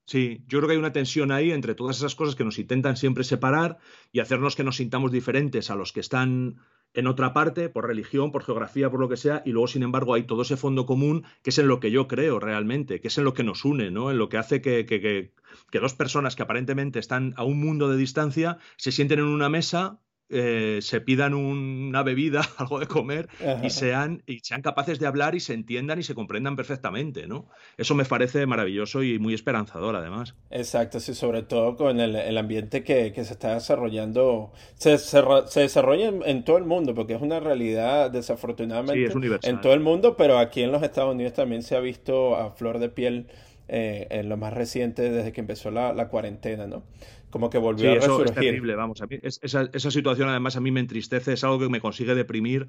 [0.06, 2.96] Sí, yo creo que hay una tensión ahí entre todas esas cosas que nos intentan
[2.96, 3.78] siempre separar
[4.10, 6.56] y hacernos que nos sintamos diferentes a los que están
[6.94, 10.14] en otra parte, por religión, por geografía, por lo que sea, y luego, sin embargo,
[10.14, 13.18] hay todo ese fondo común que es en lo que yo creo realmente, que es
[13.18, 14.10] en lo que nos une, ¿no?
[14.10, 15.32] En lo que hace que, que, que,
[15.70, 19.48] que dos personas que aparentemente están a un mundo de distancia se sienten en una
[19.48, 23.28] mesa eh, se pidan una bebida, algo de comer,
[23.62, 27.48] y sean, y sean capaces de hablar y se entiendan y se comprendan perfectamente, ¿no?
[27.76, 30.36] Eso me parece maravilloso y muy esperanzador, además.
[30.50, 36.44] Exacto, sí, sobre todo con el, ambiente que, se está desarrollando, se, se, desarrolla en,
[36.44, 39.12] todo el mundo, porque es una realidad, desafortunadamente,
[39.42, 42.50] en todo el mundo, pero aquí en los Estados Unidos también se ha visto a
[42.50, 43.26] flor de piel
[43.72, 46.82] eh, en lo más reciente desde que empezó la, la cuarentena, ¿no?
[47.30, 48.26] como que volvió a resurgir.
[48.26, 49.00] es terrible, vamos.
[49.00, 52.14] A mí, esa, esa, situación además a mí me entristece, es algo que me consigue
[52.14, 52.68] deprimir.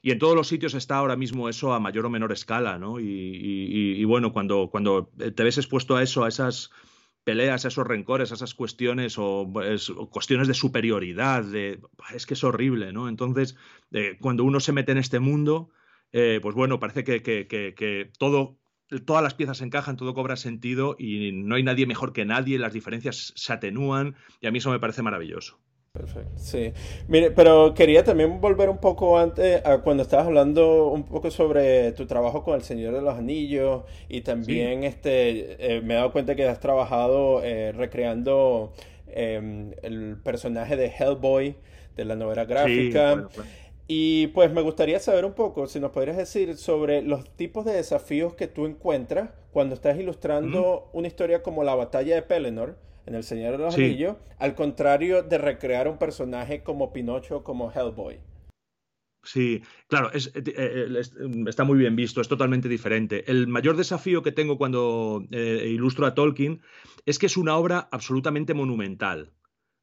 [0.00, 3.00] Y en todos los sitios está ahora mismo eso a mayor o menor escala, ¿no?
[3.00, 6.70] Y, bueno, cuando, cuando te ves expuesto a eso, a esas
[7.24, 9.52] peleas, a esos rencores, a esas cuestiones o,
[10.10, 11.80] cuestiones de superioridad, de,
[12.14, 13.08] es que es horrible, ¿no?
[13.08, 13.56] Entonces,
[13.92, 15.70] eh, cuando uno se mete en este mundo,
[16.12, 18.56] eh, pues bueno, parece que, que, que todo
[19.04, 22.72] todas las piezas encajan, todo cobra sentido y no hay nadie mejor que nadie, las
[22.72, 25.58] diferencias se atenúan y a mí eso me parece maravilloso.
[25.92, 26.72] Perfecto, sí.
[27.08, 31.92] Mire, pero quería también volver un poco antes a cuando estabas hablando un poco sobre
[31.92, 36.12] tu trabajo con El Señor de los Anillos y también este eh, me he dado
[36.12, 38.74] cuenta que has trabajado eh, recreando
[39.08, 41.56] em, el personaje de Hellboy
[41.96, 43.28] de la novela gráfica.
[43.90, 47.72] Y pues me gustaría saber un poco, si nos podrías decir sobre los tipos de
[47.72, 53.14] desafíos que tú encuentras cuando estás ilustrando una historia como la batalla de Pelennor en
[53.14, 58.20] El Señor de los Anillos, al contrario de recrear un personaje como Pinocho, como Hellboy.
[59.22, 61.02] Sí, claro, es, eh, eh,
[61.46, 63.30] está muy bien visto, es totalmente diferente.
[63.30, 66.60] El mayor desafío que tengo cuando eh, ilustro a Tolkien
[67.06, 69.32] es que es una obra absolutamente monumental.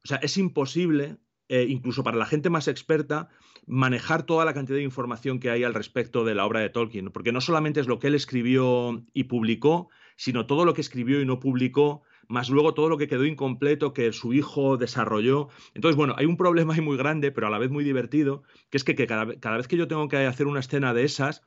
[0.04, 1.16] O sea, es imposible,
[1.48, 3.28] incluso para la gente más experta,
[3.66, 7.10] manejar toda la cantidad de información que hay al respecto de la obra de Tolkien,
[7.10, 11.20] porque no solamente es lo que él escribió y publicó, sino todo lo que escribió
[11.20, 15.48] y no publicó, más luego todo lo que quedó incompleto que su hijo desarrolló.
[15.74, 18.78] Entonces, bueno, hay un problema ahí muy grande, pero a la vez muy divertido, que
[18.78, 21.42] es que, cada, cada, vez que yo tengo que hacer una escena de esas,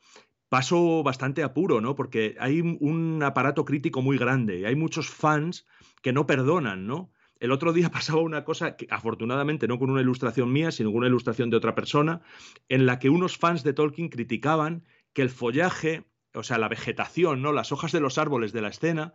[0.50, 1.96] paso bastante apuro, ¿no?
[1.96, 5.66] Porque hay un aparato crítico muy grande y hay muchos fans
[6.02, 7.12] que no perdonan, ¿no?
[7.40, 11.00] El otro día pasaba una cosa que afortunadamente no con una ilustración mía, sino con
[11.00, 12.22] una ilustración de otra persona,
[12.68, 17.42] en la que unos fans de Tolkien criticaban que el follaje, o sea, la vegetación,
[17.42, 17.52] ¿no?
[17.52, 19.14] Las hojas de los árboles de la escena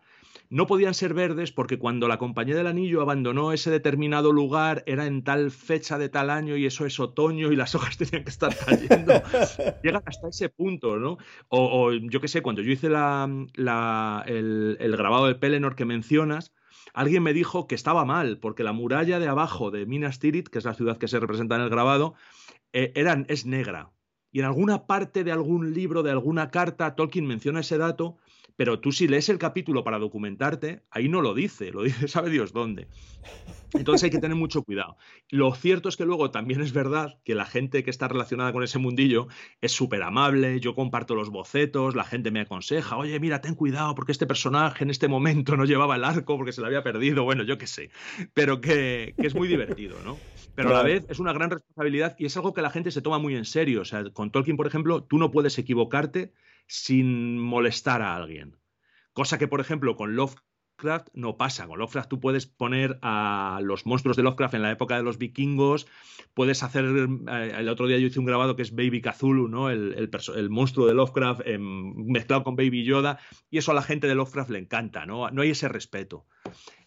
[0.51, 5.07] no podían ser verdes porque cuando la Compañía del Anillo abandonó ese determinado lugar era
[5.07, 8.31] en tal fecha de tal año y eso es otoño y las hojas tenían que
[8.31, 9.15] estar cayendo.
[9.83, 11.19] Llegan hasta ese punto, ¿no?
[11.49, 16.53] O, yo qué sé, cuando yo hice la, el, el, grabado de Pelennor que mencionas,
[16.95, 20.59] alguien me dijo que estaba mal, porque la muralla de abajo de Minas Tirith, que
[20.59, 22.15] es la ciudad que se representa en el grabado,
[22.73, 22.93] eh,
[23.29, 23.91] es negra.
[24.31, 28.17] Y en alguna parte de algún libro, de alguna carta, Tolkien menciona ese dato,
[28.57, 32.31] pero tú si lees el capítulo para documentarte, ahí no lo dice, lo dice sabe
[32.31, 32.89] Dios dónde.
[33.73, 34.97] Entonces hay que tener mucho cuidado.
[35.31, 38.63] Lo cierto es que luego también es verdad que la gente que está relacionada con
[38.63, 39.27] ese mundillo
[39.61, 43.95] es súper amable, yo comparto los bocetos, la gente me aconseja, oye, mira, ten cuidado
[43.95, 47.25] porque este personaje en este momento no llevaba el arco porque se lo había perdido,
[47.25, 47.91] bueno, yo qué sé,
[48.33, 50.17] pero que, que es muy divertido, ¿no?
[50.55, 53.03] Pero a la vez es una gran responsabilidad y es algo que la gente se
[53.03, 53.83] toma muy en serio.
[53.83, 56.33] O sea, con Tolkien, por ejemplo, tú no puedes equivocarte
[56.67, 58.59] sin molestar a alguien.
[59.13, 61.67] Cosa que, por ejemplo, con Lovecraft no pasa.
[61.67, 65.19] Con Lovecraft tú puedes poner a los monstruos de Lovecraft en la época de los
[65.19, 65.87] vikingos,
[66.35, 69.71] puedes hacer, eh, el otro día yo hice un grabado que es Baby Cthulhu, ¿no?
[69.71, 70.11] el,
[70.51, 73.19] monstruo de Lovecraft em, mezclado con Baby Yoda,
[73.51, 75.31] y eso a la gente de Lovecraft le encanta, ¿no?
[75.31, 76.27] No hay ese respeto.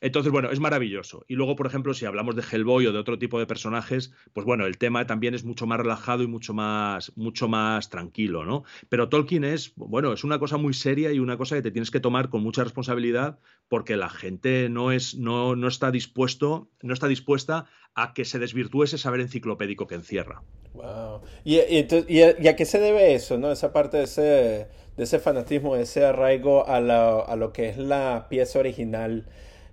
[0.01, 1.25] Entonces, bueno, es maravilloso.
[1.27, 4.45] Y luego, por ejemplo, si hablamos de Hellboy o de otro tipo de personajes, pues
[4.45, 8.63] bueno, el tema también es mucho más relajado y mucho más, mucho más tranquilo, ¿no?
[8.89, 11.91] Pero Tolkien es, bueno, es una cosa muy seria y una cosa que te tienes
[11.91, 16.93] que tomar con mucha responsabilidad porque la gente no es, no, no está dispuesto, no
[16.93, 20.43] está dispuesta a que se desvirtúe ese saber enciclopédico que encierra.
[20.73, 21.21] Wow.
[21.43, 23.51] ¿Y, a, qué se debe eso, no?
[23.51, 27.77] Esa parte de ese, de ese fanatismo, de ese arraigo a, a lo que es
[27.77, 29.25] la pieza original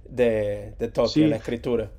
[0.08, 1.90] de, de Tolkien, la escritura.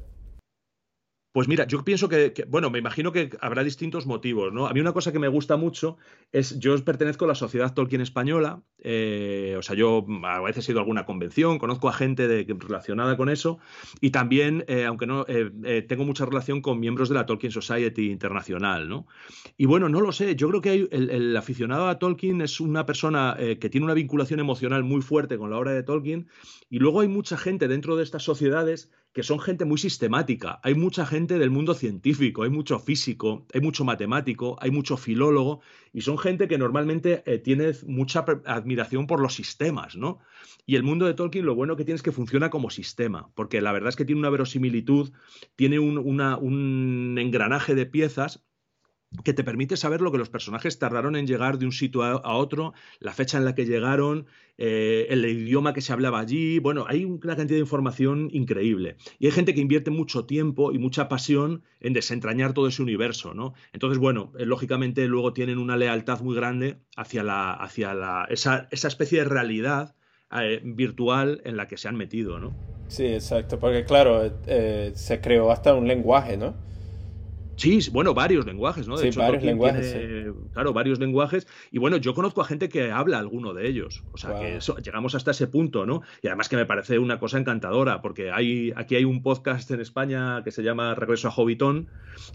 [1.35, 4.67] Pues mira, yo pienso que, bueno, me imagino que habrá distintos motivos, ¿no?
[4.67, 5.97] A mí una cosa que me gusta mucho
[6.31, 10.71] es, yo pertenezco a la Sociedad Tolkien Española, eh, o sea, yo a veces he
[10.71, 13.59] ido a alguna convención, conozco a gente relacionada con eso,
[13.99, 18.11] y también, eh, aunque no, eh, tengo mucha relación con miembros de la Tolkien Society
[18.11, 19.05] Internacional, ¿no?
[19.57, 22.85] Y bueno, no lo sé, yo creo que hay, el, aficionado a Tolkien es una
[22.85, 26.29] persona que tiene una vinculación emocional muy fuerte con la obra de Tolkien,
[26.69, 30.59] y luego hay mucha gente dentro de estas sociedades que son gente muy sistemática.
[30.61, 35.61] Hay mucha gente del mundo científico, hay mucho físico, hay mucho matemático, hay mucho filólogo,
[35.93, 40.19] y son gente que normalmente eh, tiene mucha admiración por los sistemas, ¿no?
[40.65, 43.61] Y el mundo de Tolkien lo bueno que tiene es que funciona como sistema, porque
[43.61, 45.13] la verdad es que tiene una verosimilitud,
[45.55, 48.43] tiene un engranaje de piezas
[49.23, 52.35] que te permite saber lo que los personajes tardaron en llegar de un sitio a,
[52.35, 54.25] otro, la fecha en la que llegaron,
[54.57, 56.59] eh, el idioma que se hablaba allí.
[56.59, 58.97] Bueno, hay una cantidad de información increíble.
[59.19, 63.33] Y hay gente que invierte mucho tiempo y mucha pasión en desentrañar todo ese universo,
[63.33, 63.53] ¿no?
[63.73, 68.67] Entonces, bueno, eh, lógicamente luego tienen una lealtad muy grande hacia, la, hacia la, esa,
[68.71, 69.95] especie de realidad
[70.31, 72.53] eh, virtual en la que se han metido, ¿no?
[72.87, 76.53] Sí, exacto, porque claro, se creó hasta un lenguaje, ¿no?
[77.55, 78.97] Sí, bueno, varios lenguajes, ¿no?
[78.97, 79.95] De sí, varios lenguajes.
[80.53, 81.47] Claro, varios lenguajes.
[81.71, 84.03] Y bueno, yo conozco a gente que habla alguno de ellos.
[84.11, 86.01] O sea, que llegamos hasta ese punto, ¿no?
[86.21, 89.81] Y además que me parece una cosa encantadora, porque hay, aquí hay un podcast en
[89.81, 91.87] España que se llama Regreso a Hobbiton,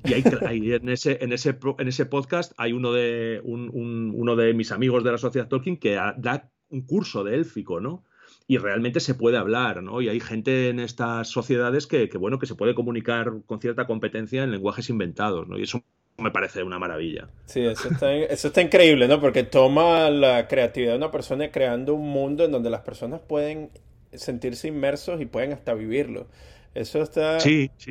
[0.04, 3.70] y hay, en, ese, en, ese, en ese podcast hay uno de, un,
[4.14, 8.04] uno de mis amigos de la sociedad Tolkien que da un curso de élfico, ¿no?
[8.50, 10.02] Y realmente se puede hablar, ¿no?
[10.02, 14.42] Y hay gente en estas sociedades que, bueno, que se puede comunicar con cierta competencia
[14.42, 15.56] en lenguajes inventados, ¿no?
[15.56, 15.84] Y eso
[16.18, 17.28] me parece una maravilla.
[17.44, 19.20] Sí, eso está, eso está increíble, ¿no?
[19.20, 23.70] Porque toma la creatividad de una persona creando un mundo en donde las personas pueden
[24.14, 26.26] sentirse inmersos y pueden hasta vivirlo.
[26.74, 27.38] Eso está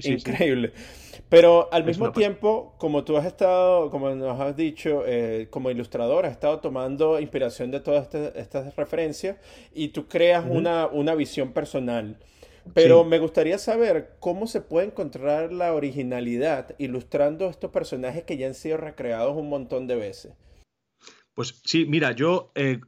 [0.03, 0.73] increíble.
[1.27, 6.25] Pero al mismo tiempo, como tú has estado, como nos has dicho, eh, como ilustrador,
[6.25, 9.37] has estado tomando inspiración de todas estas referencias
[9.73, 12.17] y tú creas una, una, visión personal.
[12.73, 18.47] Pero me gustaría saber cómo se puede encontrar la originalidad ilustrando estos personajes que ya
[18.47, 20.33] han sido recreados un montón de veces.
[21.33, 22.79] Pues sí, mira, yo eh,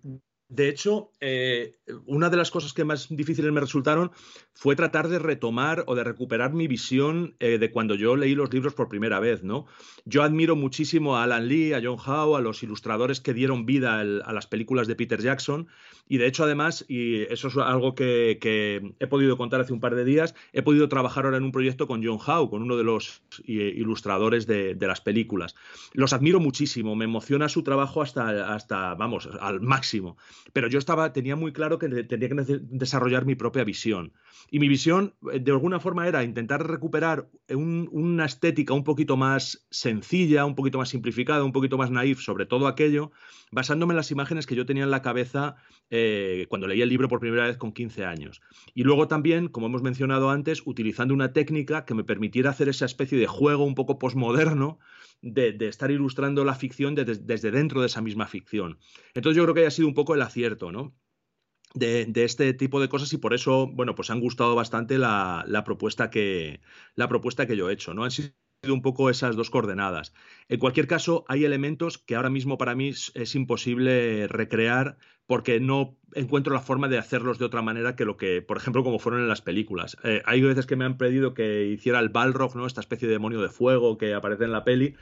[0.52, 4.12] de hecho, eh, una de las cosas que más difíciles me resultaron
[4.54, 8.52] fue tratar de retomar o de recuperar mi visión eh, de cuando yo leí los
[8.52, 9.68] libros por primera vez, ¿no?
[10.06, 14.00] Yo admiro muchísimo a Alan Lee, a John Howe, a los ilustradores que dieron vida
[14.00, 15.68] a las películas de Peter Jackson,
[16.12, 18.38] y de hecho, además, y eso es algo que,
[19.00, 21.88] he podido contar hace un par de días, he podido trabajar ahora en un proyecto
[21.88, 25.56] con John Howe, con uno de los eh, ilustradores de, las películas.
[25.94, 30.18] Los admiro muchísimo, me emociona su trabajo hasta, hasta vamos, al máximo.
[30.52, 34.14] Pero yo estaba, tenía muy claro que tenía que desarrollar mi propia visión.
[34.50, 39.66] Y mi visión, eh, de alguna forma, era intentar recuperar una estética un poquito más
[39.70, 43.12] sencilla, un poquito más simplificada, un poquito más naif sobre todo aquello,
[43.52, 45.56] basándome en las imágenes que yo tenía en la cabeza
[45.90, 48.42] eh, cuando leí el libro por primera vez con 15 años.
[48.74, 52.86] Y luego también, como hemos mencionado antes, utilizando una técnica que me permitiera hacer esa
[52.86, 54.80] especie de juego un poco posmoderno
[55.22, 58.80] de, estar ilustrando la ficción desde dentro de esa misma ficción.
[59.14, 60.96] Entonces yo creo que haya sido un poco el acierto, ¿no?
[61.74, 66.10] De, este tipo de cosas y por eso, bueno, pues han gustado bastante la, propuesta,
[66.10, 66.62] que,
[66.96, 68.04] la propuesta que yo he hecho, ¿no?
[68.04, 68.32] Han sido
[68.70, 70.14] un poco esas dos coordenadas.
[70.48, 75.98] En cualquier caso, hay elementos que ahora mismo para mí es imposible recrear porque no
[76.14, 79.22] encuentro la forma de hacerlos de otra manera que lo que, por ejemplo, como fueron
[79.22, 79.96] en las películas.
[80.04, 82.68] Eh, hay veces que me han pedido que hiciera el Balrog, ¿no?
[82.68, 84.94] Esta especie de demonio de fuego que aparece en la peli,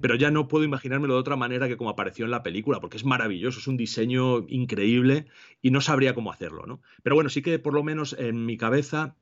[0.00, 2.96] pero ya no puedo imaginármelo de otra manera que como apareció en la película, porque
[2.96, 5.26] es maravilloso, es un diseño increíble
[5.62, 6.82] y no sabría cómo hacerlo, ¿no?
[7.04, 9.14] Pero bueno, sí que por lo menos en mi cabeza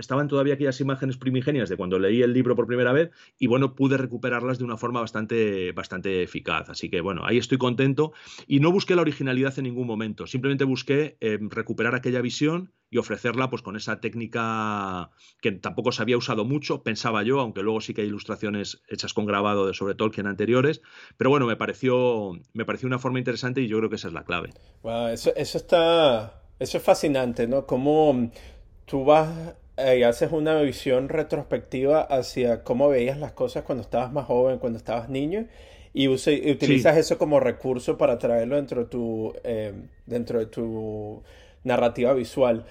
[0.00, 3.74] estaban todavía aquellas imágenes primigenias de cuando leí el libro por primera vez y bueno,
[3.74, 6.68] pude recuperarlas de una forma bastante, bastante eficaz.
[6.70, 8.12] Así que bueno, ahí estoy contento
[8.46, 12.98] y no busqué la originalidad en ningún momento, simplemente busqué eh, recuperar aquella visión y
[12.98, 15.10] ofrecerla pues con esa técnica
[15.40, 19.14] que tampoco se había usado mucho, pensaba yo, aunque luego sí que hay ilustraciones hechas
[19.14, 20.82] con grabado de sobre Tolkien anteriores,
[21.16, 24.14] pero bueno, me pareció, me pareció una forma interesante y yo creo que esa es
[24.14, 24.50] la clave.
[25.12, 27.64] eso, eso está, eso es fascinante, ¿no?
[27.64, 28.30] Cómo
[28.86, 29.54] tú vas
[29.96, 34.78] y haces una visión retrospectiva hacia cómo veías las cosas cuando estabas más joven, cuando
[34.78, 35.46] estabas niño,
[35.92, 39.72] y, utilizas eso como recurso para traerlo dentro de tu, eh,
[40.06, 41.22] dentro de tu
[41.64, 42.64] narrativa visual.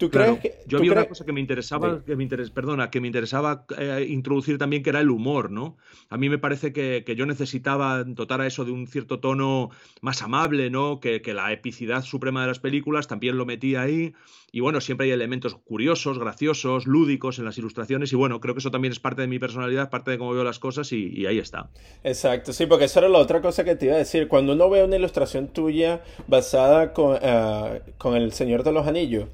[0.00, 3.06] ¿Tú crees que, yo había una cosa que me interesaba, que me perdona, que me
[3.06, 5.76] interesaba eh, introducir también, que era el humor, ¿no?
[6.08, 9.68] A mí me parece que, yo necesitaba dotar a eso de un cierto tono
[10.00, 11.00] más amable, ¿no?
[11.00, 14.14] Que, que, la epicidad suprema de las películas también lo metía ahí.
[14.52, 18.10] Y bueno, siempre hay elementos curiosos, graciosos, lúdicos en las ilustraciones.
[18.14, 20.44] Y bueno, creo que eso también es parte de mi personalidad, parte de cómo veo
[20.44, 21.68] las cosas y, ahí está.
[22.04, 24.28] Exacto, sí, porque esa era la otra cosa que te iba a decir.
[24.28, 29.28] Cuando uno ve una ilustración tuya basada con, eh, con El Señor de los Anillos,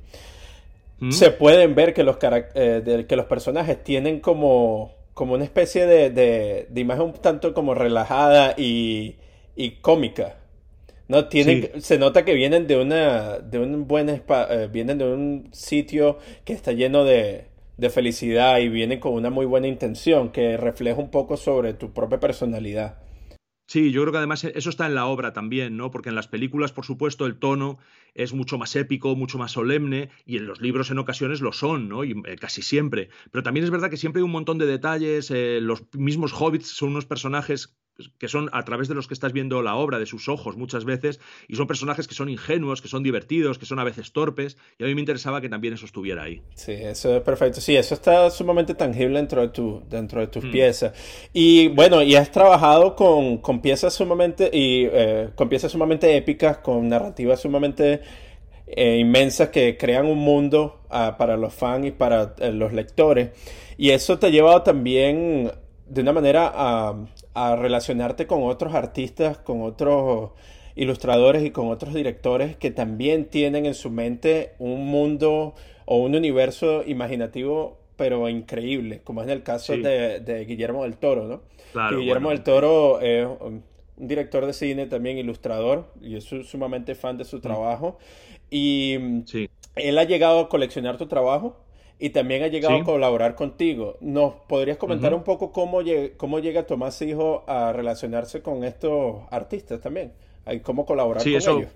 [0.98, 1.10] ¿Mm?
[1.10, 6.10] se pueden ver que los, eh, que los personajes tienen como, como una especie de,
[6.10, 9.16] de, imagen un tanto como relajada y,
[9.54, 10.36] y cómica.
[11.08, 15.48] No, tienen, se nota que vienen de una, de un buen eh, vienen de un
[15.52, 17.44] sitio que está lleno de,
[17.76, 21.92] de felicidad y vienen con una muy buena intención que refleja un poco sobre tu
[21.92, 22.96] propia personalidad.
[23.68, 25.90] Sí, yo creo que además eso está en la obra también, ¿no?
[25.90, 27.78] Porque en las películas, por supuesto, el tono
[28.14, 31.88] es mucho más épico, mucho más solemne, y en los libros en ocasiones lo son,
[31.88, 32.04] ¿no?
[32.04, 33.08] Y eh, casi siempre.
[33.32, 35.30] Pero también es verdad que siempre hay un montón de detalles.
[35.32, 37.76] Eh, los mismos hobbits son unos personajes
[38.18, 40.84] que son a través de los que estás viendo la obra, de sus ojos muchas
[40.84, 44.56] veces, y son personajes que son ingenuos, que son divertidos, que son a veces torpes,
[44.78, 46.42] y a mí me interesaba que también eso estuviera ahí.
[46.54, 47.60] Sí, eso es perfecto.
[47.60, 50.50] Sí, eso está sumamente tangible dentro de, tu, dentro de tus mm.
[50.50, 51.28] piezas.
[51.32, 56.58] Y bueno, y has trabajado con, con piezas sumamente, y, eh, con piezas sumamente épicas,
[56.58, 58.02] con narrativas sumamente
[58.66, 63.30] eh, inmensas que crean un mundo ah, para los fans y para eh, los lectores.
[63.78, 65.52] Y eso te ha llevado también
[65.88, 70.32] de una manera a, relacionarte con otros artistas, con otros
[70.74, 76.14] ilustradores y con otros directores que también tienen en su mente un mundo o un
[76.14, 81.42] universo imaginativo pero increíble, como es en el caso de, Guillermo del Toro, ¿no?
[81.96, 83.64] Guillermo del Toro es un
[83.96, 87.40] director de cine, también ilustrador, y soy sumamente fan de su mm.
[87.40, 87.98] trabajo.
[88.50, 88.98] Y
[89.76, 91.56] él ha llegado a coleccionar tu trabajo
[91.98, 93.96] y también ha llegado a colaborar contigo.
[94.00, 95.80] ¿Nos podrías comentar un poco cómo,
[96.16, 100.12] cómo llega Tomás Hijo a relacionarse con estos artistas también?
[100.62, 101.68] ¿Cómo colaborar con ellos?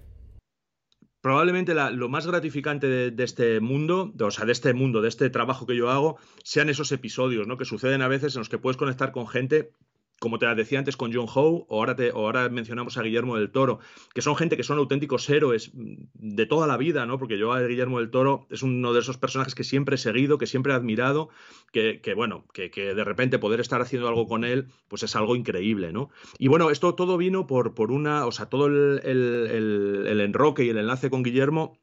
[1.22, 5.66] Probablemente lo más gratificante de, este mundo, o sea, de este mundo, de este trabajo
[5.66, 7.58] que yo hago, sean esos episodios, ¿no?
[7.58, 9.72] Que suceden a veces en los que puedes conectar con gente
[10.20, 13.50] como te decía antes con John Howe, o ahora, te, ahora mencionamos a Guillermo del
[13.50, 13.80] Toro,
[14.14, 17.18] que son gente que son auténticos héroes de toda la vida, ¿no?
[17.18, 20.36] Porque yo a Guillermo del Toro es uno de esos personajes que siempre he seguido,
[20.36, 21.30] que siempre he admirado,
[21.72, 25.90] que, bueno, que, de repente poder estar haciendo algo con él, pues es algo increíble,
[25.90, 26.10] ¿no?
[26.38, 30.68] Y bueno, esto todo vino por, por una, o sea, todo el, el enroque y
[30.68, 31.78] el enlace con Guillermo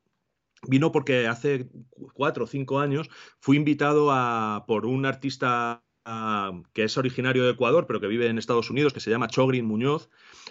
[0.67, 1.69] vino porque hace
[2.13, 3.09] cuatro o cinco años
[3.39, 5.83] fui invitado a, por un artista
[6.73, 9.65] que es originario de Ecuador, pero que vive en Estados Unidos, que se llama Chogrin
[9.65, 10.09] Muñoz,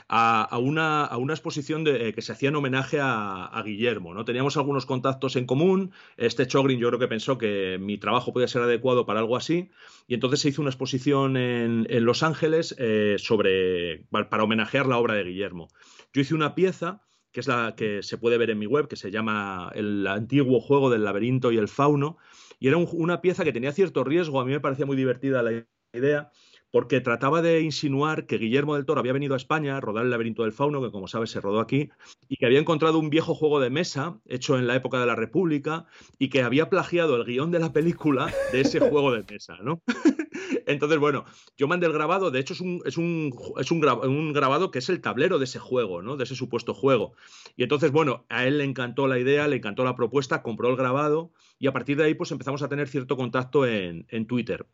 [0.09, 4.15] a, una, a una, exposición de, eh, que se hacía en homenaje a, Guillermo.
[4.15, 4.25] ¿no?
[4.25, 5.93] Teníamos algunos contactos en común.
[6.17, 9.71] Este Chogrin yo creo que pensó que mi trabajo podía ser adecuado para algo así.
[10.07, 15.15] Y entonces se hizo una exposición en, Los Ángeles eh, sobre, para homenajear la obra
[15.15, 15.69] de Guillermo.
[16.13, 17.03] Yo hice una pieza
[17.37, 20.59] que es la que se puede ver en mi web, que se llama El antiguo
[20.59, 22.17] juego del laberinto y el fauno,
[22.59, 25.67] y era una pieza que tenía cierto riesgo, a mí me parecía muy divertida la
[25.93, 26.31] idea,
[26.71, 30.11] porque trataba de insinuar que Guillermo del Toro había venido a España a rodar el
[30.11, 31.91] laberinto del fauno, que como sabes se rodó aquí,
[32.29, 35.17] y que había encontrado un viejo juego de mesa hecho en la época de la
[35.17, 35.87] República
[36.19, 39.83] y que había plagiado el guion de la película de ese juego de mesa, ¿no?
[40.67, 41.25] Entonces, bueno,
[41.57, 44.89] yo mandé el grabado, de hecho es un, es un, es un, grabado que es
[44.89, 46.17] el tablero de ese juego, ¿no?
[46.17, 47.15] De ese supuesto juego.
[47.57, 50.77] Y entonces, bueno, a él le encantó la idea, le encantó la propuesta, compró el
[50.77, 54.67] grabado y a partir de ahí pues empezamos a tener cierto contacto en, Twitter.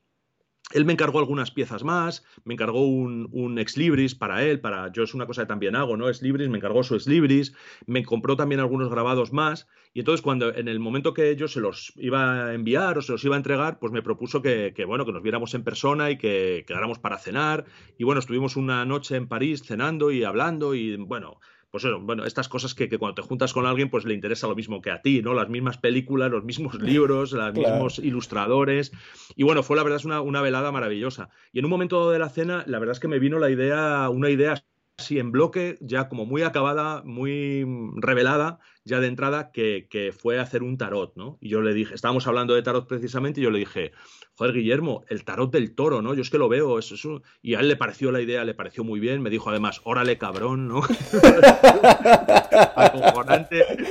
[0.73, 4.93] Él me encargó algunas piezas más, me encargó un, un, ex libris para él, para
[4.93, 6.09] yo es una cosa que también hago, ¿no?
[6.09, 7.55] Ex libris, me encargó su ex libris,
[7.87, 11.61] me compró también algunos grabados más y entonces cuando en el momento que yo se
[11.61, 14.85] los iba a enviar o se los iba a entregar, pues me propuso que, que
[14.85, 17.67] bueno, que nos viéramos en persona y que quedáramos para cenar
[17.99, 21.41] y bueno, estuvimos una noche en París cenando y hablando y bueno,
[21.73, 24.55] pues eso, bueno, estas cosas que, cuando te juntas con alguien, pues le interesa lo
[24.55, 25.33] mismo que a ti, ¿no?
[25.33, 28.93] Las mismas películas, los mismos libros, los mismos ilustradores.
[29.37, 31.31] Y bueno, fue la verdad es una, una, velada maravillosa.
[31.51, 34.11] Y en un momento de la cena, la verdad es que me vino la idea,
[34.11, 34.63] una idea
[34.99, 37.65] así en bloque, ya como muy acabada, muy
[37.97, 41.39] revelada, ya de entrada, que, que, fue hacer un tarot, ¿no?
[41.41, 43.93] Y yo le dije, estábamos hablando de tarot precisamente, y yo le dije,
[44.35, 46.15] joder, Guillermo, el tarot del toro, ¿no?
[46.15, 47.23] Yo es que lo veo, eso, eso.
[47.43, 50.19] Y a él le pareció la idea, le pareció muy bien, me dijo además, órale
[50.19, 50.83] cabrón, ¿no?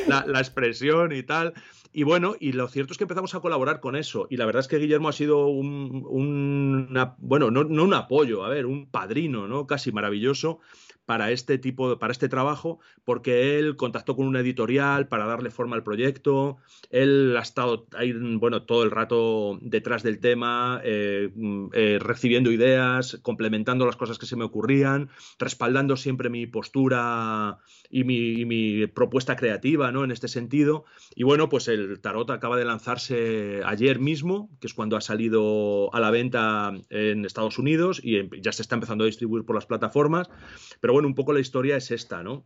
[0.08, 1.54] La, expresión y tal.
[1.94, 4.28] Y bueno, y lo cierto es que empezamos a colaborar con eso.
[4.30, 6.88] Y la verdad es que Guillermo ha sido un,
[7.20, 9.68] bueno, no, no, un apoyo, a ver, un padrino, ¿no?
[9.68, 10.60] Casi maravilloso
[11.12, 15.76] para este tipo, para este trabajo, porque él contactó con una editorial para darle forma
[15.76, 16.56] al proyecto.
[16.90, 17.86] Él ha estado
[18.40, 21.30] bueno, todo el rato detrás del tema, eh,
[21.74, 27.58] eh, recibiendo ideas, complementando las cosas que se me ocurrían, respaldando siempre mi postura
[27.90, 30.06] y mi, propuesta creativa, ¿no?
[30.06, 30.86] En este sentido.
[31.14, 35.94] Y bueno, pues el tarot acaba de lanzarse ayer mismo, que es cuando ha salido
[35.94, 39.56] a la venta en Estados Unidos y em, ya se está empezando a distribuir por
[39.56, 40.30] las plataformas.
[40.80, 42.46] Pero un poco la historia es esta, ¿no?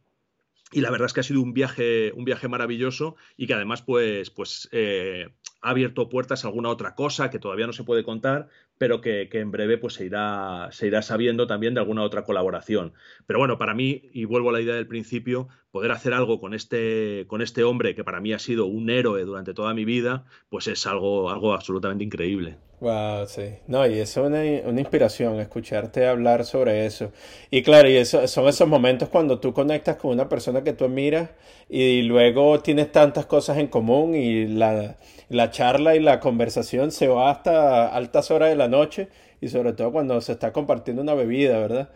[0.72, 3.82] Y la verdad es que ha sido un viaje, un viaje maravilloso y que además,
[3.82, 5.30] pues, pues eh,
[5.62, 9.30] ha abierto puertas a alguna otra cosa que todavía no se puede contar, pero que,
[9.32, 12.94] en breve pues se irá, se irá sabiendo también de alguna otra colaboración.
[13.26, 16.54] Pero bueno, para mí, y vuelvo a la idea del principio, poder hacer algo con
[16.54, 20.26] este, con este hombre que para mí ha sido un héroe durante toda mi vida,
[20.50, 22.58] pues es algo, algo absolutamente increíble.
[22.82, 23.56] Wow, sí.
[23.68, 27.12] No, y es una, una, inspiración, escucharte hablar sobre eso.
[27.50, 30.86] Y claro, y eso, son esos momentos cuando tú conectas con una persona que tú
[30.86, 31.30] admiras
[31.70, 34.98] y luego tienes tantas cosas en común y la,
[35.30, 39.10] la charla y la conversación se va hasta altas horas de la noche
[39.42, 41.90] y sobre todo cuando se está compartiendo una bebida, ¿verdad?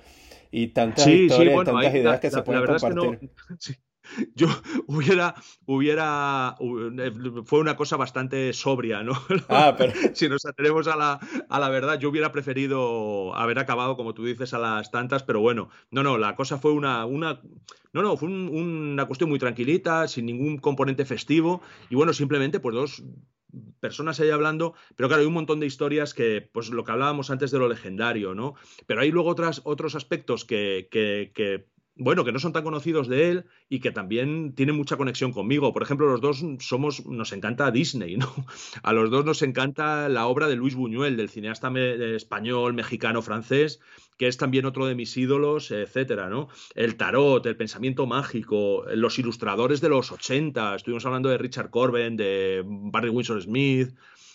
[0.51, 3.31] Y tantas historias, tantas ideas que se pueden compartir.
[4.35, 4.47] yo
[4.87, 6.55] hubiera, hubiera,
[7.45, 9.13] fue una cosa bastante sobria, ¿no?
[9.49, 9.93] Ah, pero...
[10.13, 14.25] si nos atenemos a la, a la verdad, yo hubiera preferido haber acabado, como tú
[14.25, 17.41] dices, a las tantas, pero bueno, no, no, la cosa fue una, una
[17.93, 22.75] no, no, fue una cuestión muy tranquilita, sin ningún componente festivo, y bueno, simplemente pues
[22.75, 23.03] dos
[23.79, 27.29] personas ahí hablando, pero claro, hay un montón de historias que, pues lo que hablábamos
[27.29, 28.55] antes de lo legendario, ¿no?
[28.85, 31.67] Pero hay luego otras, otros aspectos que, que, que
[31.99, 35.73] bueno, que no son tan conocidos de él y que también tienen mucha conexión conmigo.
[35.73, 38.33] Por ejemplo, los dos somos, nos encanta Disney, ¿no?
[38.83, 41.71] A los dos nos encanta la obra de Luis Buñuel, del cineasta
[42.15, 43.81] español, mexicano, francés,
[44.17, 46.47] que es también otro de mis ídolos, etcétera, ¿no?
[46.73, 52.15] El tarot, el pensamiento mágico, los ilustradores de los 80, estuvimos hablando de Richard Corben,
[52.15, 53.93] de Barry Windsor Smith,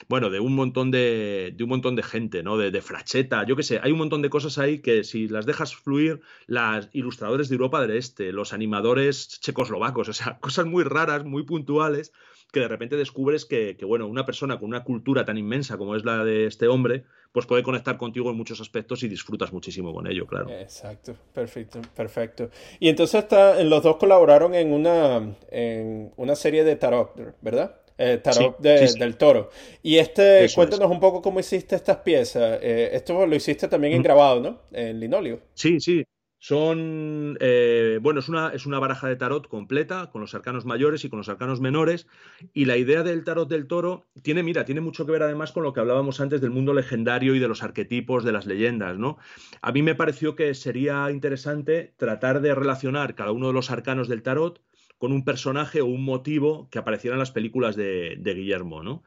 [0.09, 2.57] bueno, de un montón de, de un montón de gente, ¿no?
[2.57, 5.47] De, de fracheta, yo qué sé, hay un montón de cosas ahí que si las
[5.47, 10.85] dejas fluir, las ilustradores de Europa del Este, los animadores checoslovacos, o sea, cosas muy
[10.85, 12.13] raras, muy puntuales,
[12.53, 15.97] que de repente descubres que, que, bueno, una persona con una cultura tan inmensa como
[15.97, 19.93] es la de este hombre, pues puede conectar contigo en muchos aspectos y disfrutas muchísimo
[19.93, 20.49] con ello, claro.
[20.51, 22.51] Exacto, perfecto, perfecto.
[22.79, 27.81] Y entonces está, los dos colaboraron en una, en una serie de tarot, ¿verdad?
[27.99, 29.51] Eh, tarot del toro.
[29.83, 32.59] Y este, cuéntanos un poco cómo hiciste estas piezas.
[32.63, 34.61] Eh, esto lo hiciste también en grabado, ¿no?
[34.73, 35.41] En linóleo.
[35.55, 36.05] Sí, sí.
[36.47, 41.03] Son, eh, bueno, es una, es una baraja de tarot completa, con los arcanos mayores
[41.03, 42.07] y con los arcanos menores.
[42.53, 45.63] Y la idea del tarot del toro tiene, mira, tiene mucho que ver además con
[45.63, 49.17] lo que hablábamos antes del mundo legendario y de los arquetipos de las leyendas, ¿no?
[49.63, 54.09] A mí me pareció que sería interesante tratar de relacionar cada uno de los arcanos
[54.09, 54.61] del tarot
[55.05, 59.03] con un personaje o un motivo que apareciera en las películas de, Guillermo, ¿no?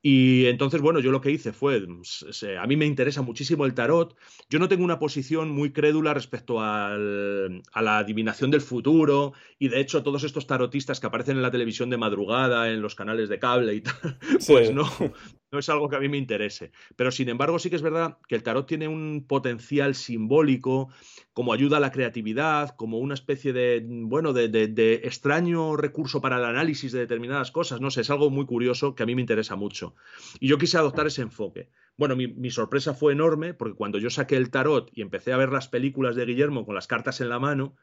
[0.00, 2.24] Y entonces, bueno, yo lo que hice fue, pues,
[2.56, 4.16] a mí me interesa muchísimo el tarot,
[4.48, 9.80] yo no tengo una posición muy crédula respecto a la adivinación del futuro, y de
[9.80, 13.40] hecho todos estos tarotistas que aparecen en la televisión de madrugada, en los canales de
[13.40, 14.88] cable y tal, pues no,
[15.52, 16.72] no es algo que a mí me interese.
[16.96, 20.88] Pero sin embargo, sí que es verdad que el tarot tiene un potencial simbólico,
[21.32, 26.38] como ayuda a la creatividad, como una especie de, bueno, de, de, extraño recurso para
[26.38, 27.80] el análisis de determinadas cosas.
[27.80, 29.94] No sé, es algo muy curioso que a mí me interesa mucho.
[30.38, 31.68] Y yo quise adoptar ese enfoque.
[31.96, 35.36] Bueno, mi, mi sorpresa fue enorme porque cuando yo saqué el tarot y empecé a
[35.36, 37.74] ver las películas de Guillermo con las cartas en la mano,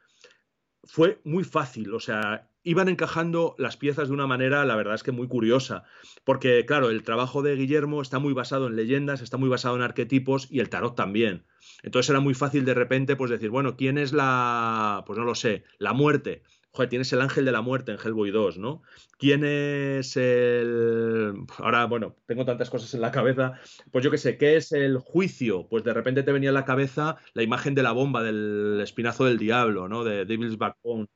[0.88, 5.04] fue muy fácil, o sea, iban encajando las piezas de una manera, la verdad es
[5.04, 5.84] que muy curiosa,
[6.24, 9.84] porque claro, el trabajo de Guillermo está muy basado en leyendas, está muy basado en
[9.84, 11.46] arquetipos y el tarot también.
[11.84, 15.36] Entonces era muy fácil de repente pues decir, bueno, ¿quién es la, pues no lo
[15.36, 16.44] sé, la muerte?
[16.78, 18.84] Joder, tienes el ángel de la muerte en Hellboy 2, ¿no?
[19.18, 21.34] ¿Quién es el...
[21.58, 23.54] Ahora, bueno, tengo tantas cosas en la cabeza.
[23.92, 25.68] Pues yo qué sé, ¿qué es el juicio?
[25.70, 29.26] Pues de repente te venía en la cabeza la imagen de la bomba del espinazo
[29.26, 30.04] del diablo, ¿no?
[30.04, 31.08] De Devil's Backbone.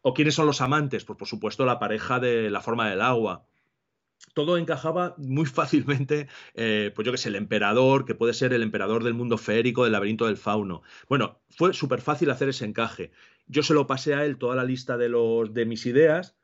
[0.00, 1.04] ¿O quiénes son los amantes?
[1.04, 3.44] Pues por supuesto la pareja de la forma del agua
[4.34, 8.62] todo encajaba muy fácilmente, eh, pues yo que sé, el emperador, que puede ser el
[8.62, 10.82] emperador del mundo férico, del laberinto del fauno.
[11.08, 13.12] Bueno, fue súper fácil hacer ese encaje.
[13.50, 16.36] Yo se lo pasé a él toda la lista de, los, de mis ideas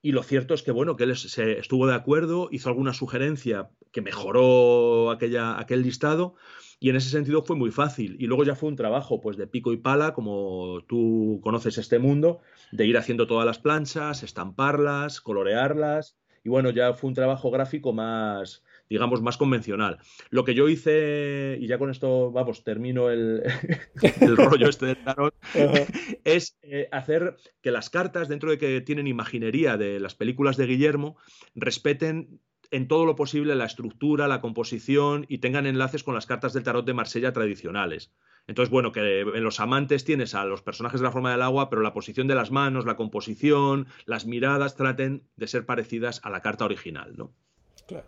[0.00, 3.70] y lo cierto es que, bueno, que él se estuvo de acuerdo, hizo alguna sugerencia
[3.90, 6.36] que mejoró aquella, aquel listado
[6.78, 8.16] y en ese sentido fue muy fácil.
[8.18, 11.98] Y luego ya fue un trabajo pues de pico y pala, como tú conoces este
[11.98, 12.40] mundo,
[12.70, 17.92] de ir haciendo todas las planchas, estamparlas, colorearlas y bueno, ya fue un trabajo gráfico
[17.92, 19.98] más, digamos, más convencional.
[20.30, 23.42] Lo que yo hice, y ya con esto, vamos, termino el,
[24.36, 25.34] rollo este del tarot,
[26.24, 30.66] es eh, hacer que las cartas, dentro de que tienen imaginería de las películas de
[30.66, 31.16] Guillermo,
[31.54, 32.40] respeten
[32.72, 36.62] en todo lo posible la estructura, la composición y tengan enlaces con las cartas del
[36.62, 38.12] tarot de Marsella tradicionales.
[38.46, 41.70] Entonces, bueno, que en los amantes tienes a los personajes de la forma del agua,
[41.70, 46.30] pero la posición de las manos, la composición, las miradas traten de ser parecidas a
[46.30, 47.34] la carta original, ¿no?
[47.86, 48.06] Claro.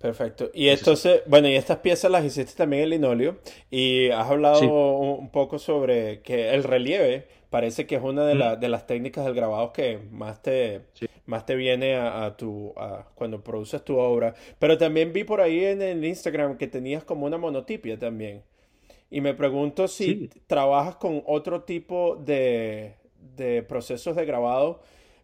[0.00, 0.50] Perfecto.
[0.54, 3.36] Y entonces, bueno, y estas piezas las hiciste también en linoleo
[3.70, 8.60] y has hablado un poco sobre que el relieve parece que es una de, mm.
[8.60, 10.82] de las técnicas del grabado que más te,
[11.26, 12.72] más te viene a, tu,
[13.14, 14.34] cuando produces tu obra.
[14.58, 18.42] Pero también vi por ahí en el Instagram que tenías como una monotipia también.
[19.10, 22.94] Y me pregunto si trabajas con otro tipo de,
[23.36, 24.80] de procesos de grabado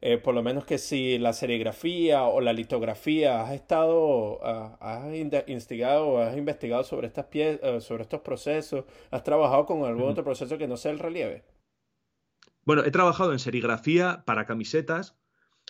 [0.09, 5.13] eh, por lo menos que si la serigrafía o la litografía has estado, ah, has
[5.49, 10.23] instigado, has investigado sobre estas piezas, eh, sobre estos procesos, has trabajado con algún otro
[10.23, 11.43] proceso que no sea el relieve.
[12.65, 15.19] Bueno, he trabajado en serigrafía para camisetas,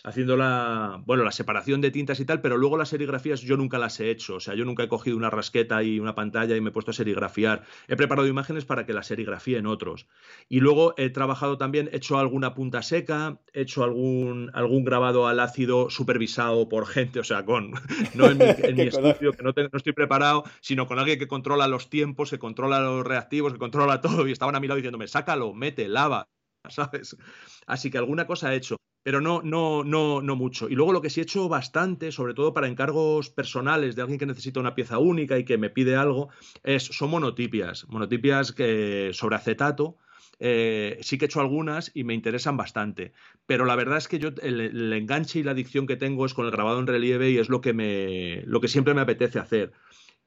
[0.03, 3.77] haciendo la, bueno, la separación de tintas y tal, pero luego las serigrafías yo nunca
[3.77, 6.61] las he hecho, o sea, yo nunca he cogido una rasqueta y una pantalla y
[6.61, 7.63] me he puesto a serigrafiar.
[7.87, 10.07] He preparado imágenes para que las serigrafíen otros.
[10.47, 15.27] Y luego he trabajado también, he hecho alguna punta seca, he hecho algún, algún grabado
[15.27, 17.71] al ácido supervisado por gente, o sea, con,
[18.13, 18.43] no en mi,
[18.83, 22.79] estudio, que no, no, estoy preparado, sino con alguien que controla los tiempos, que controla
[22.79, 26.29] los reactivos, que controla todo, y estaban a mi lado diciéndome, sácalo, mete, lava,
[26.69, 27.17] ¿sabes?
[27.65, 28.77] Así que alguna cosa he hecho
[29.07, 30.67] pero no, no, no, no mucho.
[30.67, 34.19] Y luego lo que sí he hecho bastante, sobre todo para encargos personales de alguien
[34.19, 36.27] que necesita una pieza única y que me pide algo,
[36.61, 39.95] es, son monotipias, monotipias que, sobre acetato.
[40.41, 43.13] Eh, sí que he hecho algunas y me interesan bastante.
[43.45, 46.45] Pero la verdad es que yo el, enganche y la adicción que tengo es con
[46.45, 49.71] el grabado en relieve y es lo que, me, lo que siempre me apetece hacer.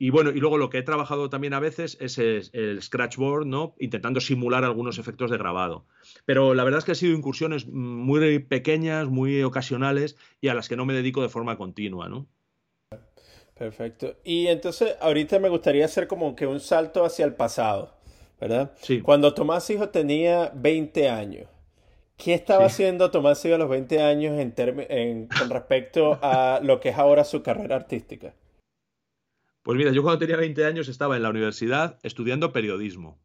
[0.03, 3.75] Y bueno, y luego lo que he trabajado también a veces es el, scratchboard, ¿no?
[3.79, 5.85] Intentando simular algunos efectos de grabado.
[6.25, 10.71] Pero la verdad es que han sido incursiones muy pequeñas, muy ocasionales y a las
[10.71, 12.27] que no me dedico de forma continua, ¿no?
[13.59, 14.17] Perfecto.
[14.25, 17.95] Y entonces, ahorita me gustaría hacer como que un salto hacia el pasado,
[18.41, 18.73] ¿verdad?
[18.81, 19.03] Sí.
[19.03, 21.47] Cuando Tomás Hijo tenía 20 años,
[22.17, 26.89] ¿qué estaba haciendo Tomás Hijo a los 20 años en con respecto a lo que
[26.89, 28.33] es ahora su carrera artística?
[29.63, 33.21] Pues mira, yo cuando tenía 20 años estaba en la universidad estudiando periodismo.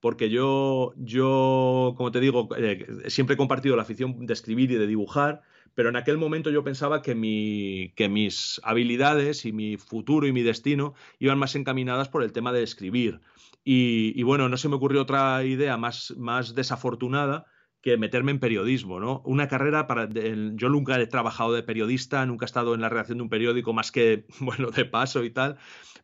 [0.00, 4.76] Porque yo, yo como te digo, eh, siempre he compartido la afición de escribir y
[4.76, 5.42] de dibujar,
[5.74, 10.32] pero en aquel momento yo pensaba que, mi, que mis habilidades y mi futuro y
[10.32, 13.20] mi destino iban más encaminadas por el tema de escribir.
[13.68, 17.46] Y, bueno, no se me ocurrió otra idea más, más desafortunada
[17.86, 19.22] que meterme en periodismo, ¿no?
[19.24, 20.08] Una carrera para...
[20.08, 23.72] yo nunca he trabajado de periodista, nunca he estado en la redacción de un periódico
[23.72, 25.56] más que, bueno, de paso y tal,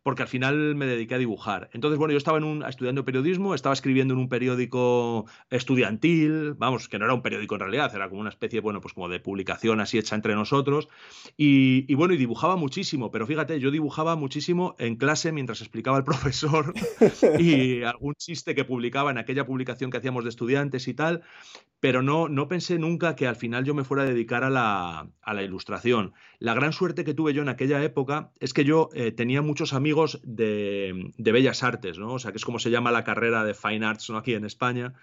[0.04, 1.70] porque al final me dediqué a dibujar.
[1.72, 6.88] Entonces, bueno, yo estaba en un, estudiando periodismo, estaba escribiendo en un periódico estudiantil, vamos,
[6.88, 9.18] que no era un periódico en realidad, era como una especie, bueno, pues como de
[9.18, 10.88] publicación así hecha entre nosotros,
[11.36, 15.98] y, y bueno, y dibujaba muchísimo, pero fíjate, yo dibujaba muchísimo en clase mientras explicaba
[15.98, 16.74] el profesor
[17.40, 21.24] y algún chiste que publicaba en aquella publicación que hacíamos de estudiantes y tal,
[21.82, 25.10] pero no, no pensé nunca que al final yo me fuera a dedicar a la,
[25.20, 26.12] a la ilustración.
[26.38, 29.72] La gran suerte que tuve yo en aquella época es que yo eh, tenía muchos
[29.72, 32.12] amigos de, de, bellas artes, ¿no?
[32.12, 34.16] O sea, que es como se llama la carrera de Fine Arts ¿no?
[34.16, 34.94] aquí en España.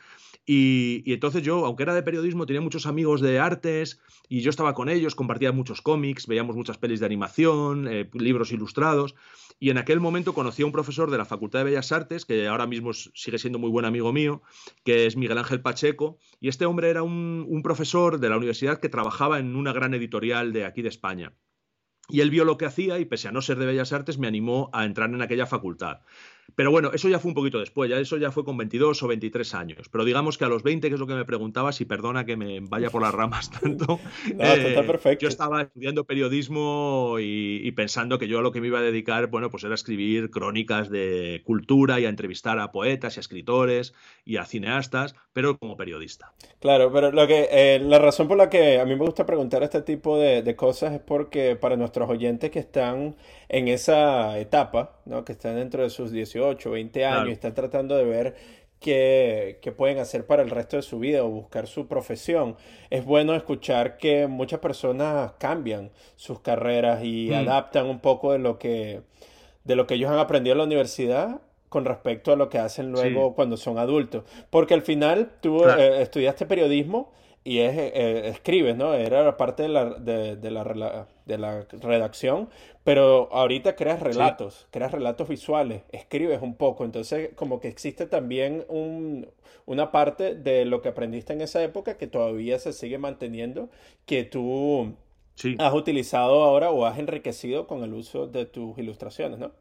[0.45, 3.99] Y, entonces yo, aunque era de periodismo, tenía muchos amigos de artes
[4.29, 8.51] y yo estaba con ellos, compartía muchos cómics, veíamos muchas pelis de animación, eh, libros
[8.51, 9.15] ilustrados.
[9.59, 12.47] Y en aquel momento conocí a un profesor de la Facultad de Bellas Artes, que
[12.47, 14.41] ahora mismo sigue siendo muy buen amigo mío,
[14.85, 16.17] que es Miguel Ángel Pacheco.
[16.39, 20.53] Y este hombre era un, profesor de la universidad que trabajaba en una gran editorial
[20.53, 21.33] de aquí de España.
[22.07, 24.27] Y él vio lo que hacía y pese a no ser de Bellas Artes me
[24.27, 26.01] animó a entrar en aquella facultad.
[26.55, 29.07] Pero bueno, eso ya fue un poquito después, ya eso ya fue con 22 o
[29.07, 29.89] 23 años.
[29.89, 32.37] Pero digamos que a los 20, que es lo que me preguntabas, y perdona que
[32.37, 33.99] me vaya por las ramas tanto,
[34.37, 35.23] eh, perfecto.
[35.23, 39.27] yo estaba estudiando periodismo y, pensando que yo a lo que me iba a dedicar,
[39.27, 43.93] bueno, pues era escribir crónicas de cultura y a entrevistar a poetas y a escritores
[44.25, 46.33] y a cineastas, pero como periodista.
[46.59, 49.63] Claro, pero lo que eh, la razón por la que a mí me gusta preguntar
[49.63, 53.15] este tipo de, de cosas es porque para nuestros oyentes que están
[53.49, 55.25] en esa etapa, ¿no?
[55.25, 58.35] que están dentro de sus 18, 20 años, y están tratando de ver
[58.79, 62.55] qué, pueden hacer para el resto de su vida o buscar su profesión.
[62.89, 67.33] Es bueno escuchar que muchas personas cambian sus carreras y mm.
[67.33, 69.01] adaptan un poco de lo que
[69.63, 72.91] de lo que ellos han aprendido en la universidad con respecto a lo que hacen
[72.91, 74.23] luego cuando son adultos.
[74.49, 77.11] Porque al final tú eh, estudiaste periodismo
[77.49, 78.93] y es, eh, escribes, ¿no?
[78.93, 82.47] Era parte de la, de, de, la, de la redacción,
[82.83, 88.65] pero ahorita creas relatos, creas relatos visuales, escribes un poco, entonces como que existe también
[88.69, 89.27] un,
[89.65, 93.71] una parte de lo que aprendiste en esa época que todavía se sigue manteniendo,
[94.05, 94.93] que tú
[95.57, 99.53] has utilizado ahora o has enriquecido con el uso de tus ilustraciones, ¿no?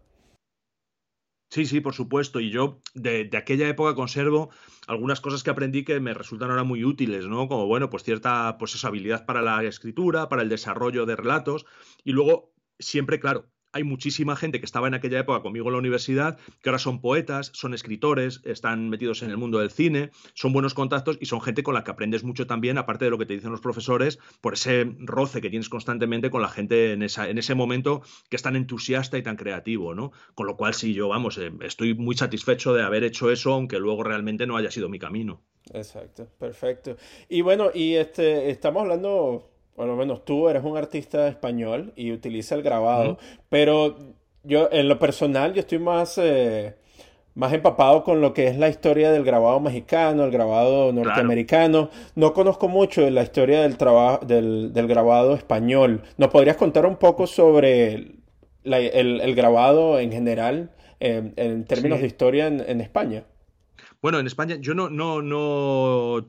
[1.50, 2.40] Sí, sí, por supuesto.
[2.40, 4.50] Y yo de, aquella época conservo
[4.86, 7.48] algunas cosas que aprendí que me resultan ahora muy útiles, ¿no?
[7.48, 11.64] Como, bueno, pues cierta pues esa habilidad para la escritura, para el desarrollo de relatos.
[12.04, 15.78] Y luego siempre, claro, hay muchísima gente que estaba en aquella época conmigo en la
[15.78, 20.52] universidad, que ahora son poetas, son escritores, están metidos en el mundo del cine, son
[20.52, 23.26] buenos contactos y son gente con la que aprendes mucho también, aparte de lo que
[23.26, 27.28] te dicen los profesores, por ese roce que tienes constantemente con la gente en, esa,
[27.28, 30.12] en ese momento que es tan entusiasta y tan creativo, ¿no?
[30.34, 33.78] Con lo cual, sí, yo, vamos, eh, estoy muy satisfecho de haber hecho eso, aunque
[33.78, 35.42] luego realmente no haya sido mi camino.
[35.72, 36.96] Exacto, perfecto.
[37.28, 42.10] Y bueno, y este, estamos hablando por lo menos tú eres un artista español y
[42.10, 43.16] utiliza el grabado,
[43.48, 43.96] pero
[44.42, 46.74] yo en lo personal yo estoy más, eh,
[47.36, 51.90] más empapado con lo que es la historia del grabado mexicano, el grabado norteamericano.
[52.16, 56.02] No conozco mucho de la historia del, trabajo del, grabado español.
[56.16, 58.16] ¿Nos podrías contar un poco sobre
[58.64, 63.22] el, grabado en general en términos de historia en, en España?
[64.02, 66.26] Bueno, en España yo no, no, no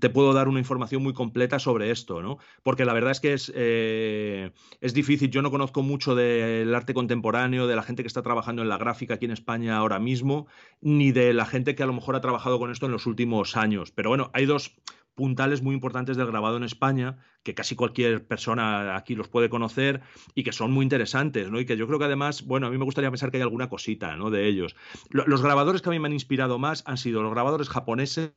[0.00, 2.38] te puedo dar una información muy completa sobre esto, ¿no?
[2.62, 4.50] Porque la verdad es que es, eh,
[4.80, 5.30] es difícil.
[5.30, 8.78] Yo no conozco mucho del arte contemporáneo, de la gente que está trabajando en la
[8.78, 10.46] gráfica aquí en España ahora mismo,
[10.80, 13.56] ni de la gente que a lo mejor ha trabajado con esto en los últimos
[13.56, 13.92] años.
[13.92, 14.76] Pero bueno, hay dos
[15.14, 20.00] puntales muy importantes del grabado en España, que casi cualquier persona aquí los puede conocer
[20.34, 21.60] y que son muy interesantes, ¿no?
[21.60, 23.68] Y que yo creo que además, bueno, a mí me gustaría pensar que hay alguna
[23.68, 24.30] cosita, ¿no?
[24.30, 24.74] De ellos.
[25.10, 28.32] Los grabadores que a mí me han inspirado más han sido los grabadores japoneses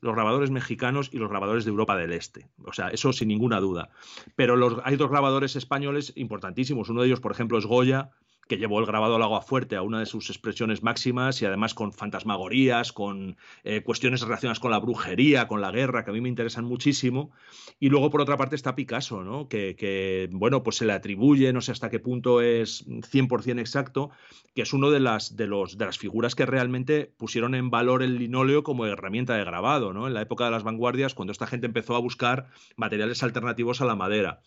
[0.00, 2.48] los grabadores mexicanos y los grabadores de Europa del Este.
[2.64, 3.90] O sea, eso sin ninguna duda.
[4.34, 6.88] Pero los, hay dos grabadores españoles importantísimos.
[6.88, 8.10] Uno de ellos, por ejemplo, es Goya,
[8.48, 11.74] que llevó el grabado al agua fuerte a una de sus expresiones máximas y además
[11.74, 16.20] con fantasmagorías, con eh, cuestiones relacionadas con la brujería, con la guerra, que a mí
[16.20, 17.32] me interesan muchísimo.
[17.80, 19.48] Y luego, por otra parte, está Picasso, ¿no?
[19.48, 24.10] que, bueno, pues se le atribuye, no sé hasta qué punto es 100% exacto,
[24.54, 28.02] que es uno de las, de, los, de las figuras que realmente pusieron en valor
[28.02, 30.06] el linóleo como herramienta de grabado, ¿no?
[30.06, 33.84] En la época de las vanguardias, cuando esta gente empezó a buscar materiales alternativos a
[33.84, 34.40] la madera.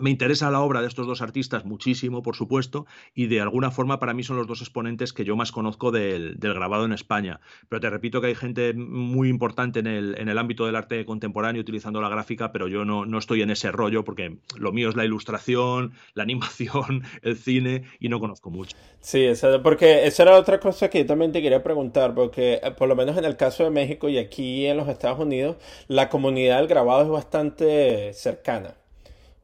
[0.00, 3.98] Me interesa la obra de estos dos artistas muchísimo, por supuesto, y de alguna forma
[3.98, 7.40] para mí son los dos exponentes que yo más conozco del, grabado en España.
[7.68, 11.04] Pero te repito que hay gente muy importante en el, en el, ámbito del arte
[11.04, 14.96] contemporáneo utilizando la gráfica, pero yo no, estoy en ese rollo porque lo mío es
[14.96, 18.74] la ilustración, la animación, el cine y no conozco mucho.
[19.00, 19.26] Sí,
[19.62, 22.96] porque esa era otra cosa que yo también te quería preguntar, porque eh, por lo
[22.96, 25.56] menos en el caso de México y aquí en los Estados Unidos,
[25.88, 28.74] la comunidad del grabado es bastante cercana.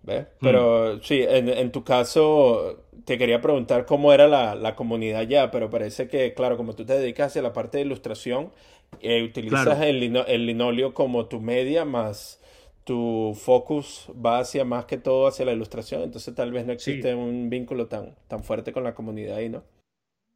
[0.09, 0.23] ¿Ves?
[0.41, 0.47] Hmm.
[0.47, 6.09] Pero sí, en, tu caso te quería preguntar cómo era la, comunidad ya, pero parece
[6.09, 8.51] que, claro, como tú te dedicas a la parte de ilustración,
[9.03, 12.41] eh, utilizas el, el linoleo como tu media, más
[12.85, 17.15] tu focus va hacia más que todo hacia la ilustración, entonces tal vez no existe
[17.15, 19.63] un vínculo tan, tan fuerte con la comunidad ahí, ¿no?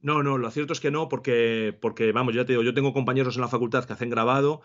[0.03, 2.93] No, no, lo cierto es que no, porque, porque, vamos, ya te digo, yo tengo
[2.93, 4.61] compañeros en la facultad que hacen grabado,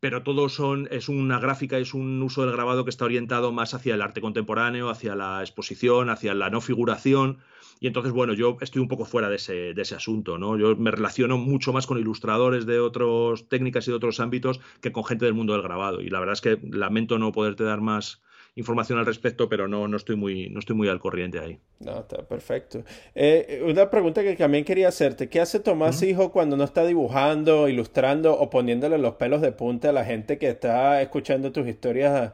[0.00, 3.72] pero todos son, es una gráfica, es un uso del grabado que está orientado más
[3.72, 7.38] hacia el arte contemporáneo, hacia la exposición, hacia la no figuración.
[7.80, 10.58] Y entonces, bueno, yo estoy un poco fuera de ese, de ese asunto, ¿no?
[10.58, 14.92] Yo me relaciono mucho más con ilustradores de otras técnicas y de otros ámbitos que
[14.92, 16.02] con gente del mundo del grabado.
[16.02, 18.22] Y la verdad es que lamento no poderte dar más,
[18.54, 21.58] información al respecto, pero no, no, estoy, muy, no estoy muy al corriente ahí.
[21.80, 22.84] No, está perfecto.
[23.14, 25.28] Eh, una pregunta que también quería hacerte.
[25.28, 29.88] ¿Qué hace Tomás Hijo cuando no está dibujando, ilustrando o poniéndole los pelos de punta
[29.88, 32.32] a la gente que está escuchando tus historias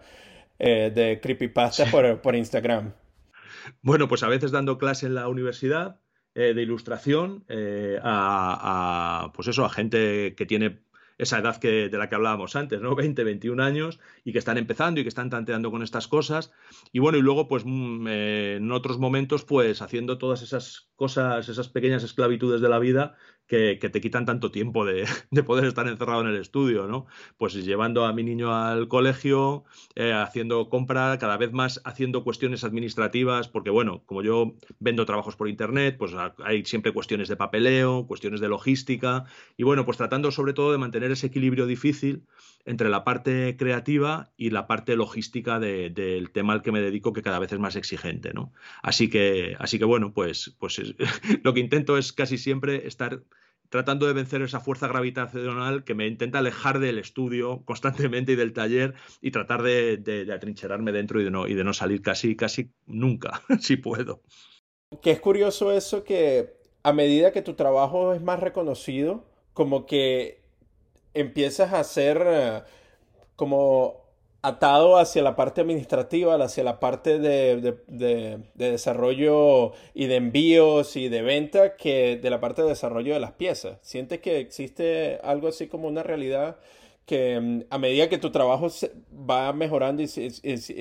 [0.59, 2.93] eh, de creepypasta por, por Instagram?
[3.83, 6.01] Bueno, pues a veces dando clase en la universidad
[6.35, 7.45] eh, de ilustración
[8.03, 10.81] a, a, pues eso, a gente que tiene
[11.19, 12.95] esa edad que, de la que hablábamos antes, ¿no?
[12.95, 16.53] 20, 21 años y que están empezando y que están tanteando con estas cosas.
[16.93, 21.49] Y bueno, y luego, pues mm, eh, en otros momentos, pues haciendo todas esas cosas,
[21.49, 23.17] esas pequeñas esclavitudes de la vida
[23.49, 24.85] que, te quitan tanto tiempo
[25.31, 27.07] de, poder estar encerrado en el estudio, ¿no?
[27.39, 29.65] Pues llevando a mi niño al colegio,
[29.95, 35.35] eh, haciendo compra, cada vez más haciendo cuestiones administrativas, porque bueno, como yo vendo trabajos
[35.35, 36.13] por internet, pues
[36.45, 39.25] hay siempre cuestiones de papeleo, cuestiones de logística,
[39.57, 42.27] y bueno, pues tratando sobre todo de mantener ese equilibrio difícil
[42.65, 47.23] entre la parte creativa y la parte logística del tema al que me dedico, que
[47.23, 48.53] cada vez es más exigente, ¿no?
[48.83, 50.81] Así que, así que bueno, pues, pues
[51.43, 53.23] lo que intento es casi siempre estar
[53.69, 58.53] tratando de vencer esa fuerza gravitacional que me intenta alejar del estudio constantemente y del
[58.53, 62.71] taller y tratar de, atrincherarme dentro y de, no, y de no salir casi, casi
[62.87, 64.23] nunca, si puedo.
[65.03, 70.38] Que es curioso eso que a medida que tu trabajo es más reconocido, como que
[71.21, 72.63] empiezas a ser eh,
[73.37, 74.09] como
[74.43, 77.77] atado hacia la parte administrativa, hacia la parte de,
[78.55, 83.33] desarrollo y de envíos y de venta que de la parte de desarrollo de las
[83.33, 83.79] piezas.
[83.83, 86.59] ¿Sientes que existe algo así como una realidad
[87.07, 88.69] que mm, a medida que tu trabajo
[89.13, 90.09] va mejorando y,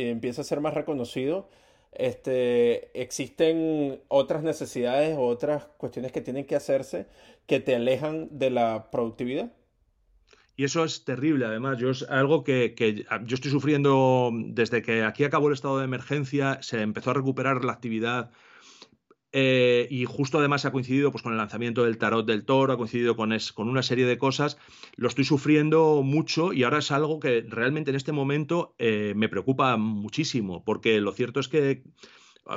[0.09, 1.49] empieza a ser más reconocido,
[1.93, 7.07] este, existen otras necesidades o otras cuestiones que tienen que hacerse
[7.47, 9.51] que te alejan de la productividad.
[10.57, 11.77] Y eso es terrible, además.
[11.77, 15.85] Yo es algo que, que, yo estoy sufriendo desde que aquí acabó el estado de
[15.85, 18.31] emergencia, se empezó a recuperar la actividad
[19.33, 22.77] eh, y justo además ha coincidido pues, con el lanzamiento del Tarot del Toro, ha
[22.77, 24.57] coincidido con, con una serie de cosas.
[24.95, 29.29] Lo estoy sufriendo mucho y ahora es algo que realmente en este momento eh, me
[29.29, 31.83] preocupa muchísimo, porque lo cierto es que,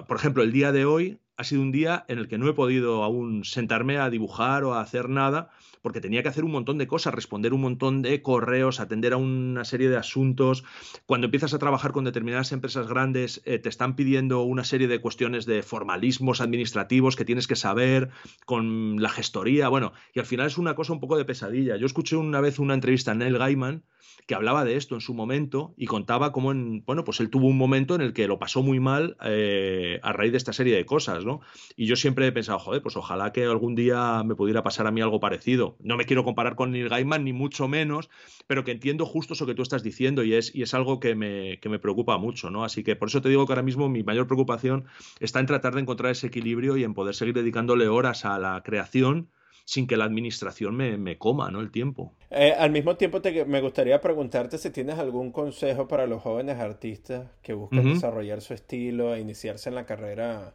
[0.09, 2.53] por ejemplo, el día de hoy ha sido un día en el que no he
[2.53, 5.49] podido aún sentarme a dibujar o a hacer nada
[5.81, 9.17] porque tenía que hacer un montón de cosas, responder un montón de correos, atender a
[9.17, 10.65] una serie de asuntos.
[11.07, 15.01] Cuando empiezas a trabajar con determinadas empresas grandes, eh, te están pidiendo una serie de
[15.01, 18.11] cuestiones de formalismos administrativos que tienes que saber,
[18.45, 21.77] con la gestoría, bueno, y al final es una cosa un poco de pesadilla.
[21.77, 23.83] Yo escuché una vez una entrevista a Neil Gaiman
[24.27, 27.47] que hablaba de esto en su momento y contaba cómo, en, bueno, pues él tuvo
[27.47, 30.77] un momento en el que lo pasó muy mal eh, a raíz de esta serie
[30.77, 31.30] de cosas, ¿no?
[31.77, 34.91] Y yo siempre he pensado, joder, pues ojalá que algún día me pudiera pasar a
[34.91, 35.77] mí algo parecido.
[35.81, 38.11] No me quiero comparar con Neil Gaiman, ni mucho menos,
[38.47, 41.15] pero que entiendo justo eso que tú estás diciendo y es, y es algo que
[41.15, 42.65] me, que me preocupa mucho, ¿no?
[42.65, 44.87] Así que por eso te digo que ahora mismo mi mayor preocupación
[45.21, 48.63] está en tratar de encontrar ese equilibrio y en poder seguir dedicándole horas a la
[48.63, 49.29] creación
[49.71, 51.61] sin que la administración me, coma ¿no?
[51.61, 52.13] el tiempo.
[52.31, 56.59] Eh, al mismo tiempo te, me gustaría preguntarte si tienes algún consejo para los jóvenes
[56.59, 60.55] artistas que buscan desarrollar su estilo e iniciarse en la carrera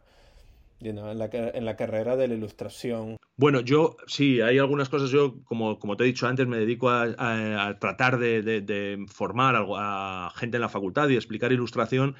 [0.80, 1.18] en,
[1.64, 3.16] la, carrera de la ilustración.
[3.36, 6.90] Bueno, yo sí, hay algunas cosas, yo como, como te he dicho antes, me dedico
[6.90, 12.16] a, tratar de, formar a, gente en la facultad y explicar ilustración.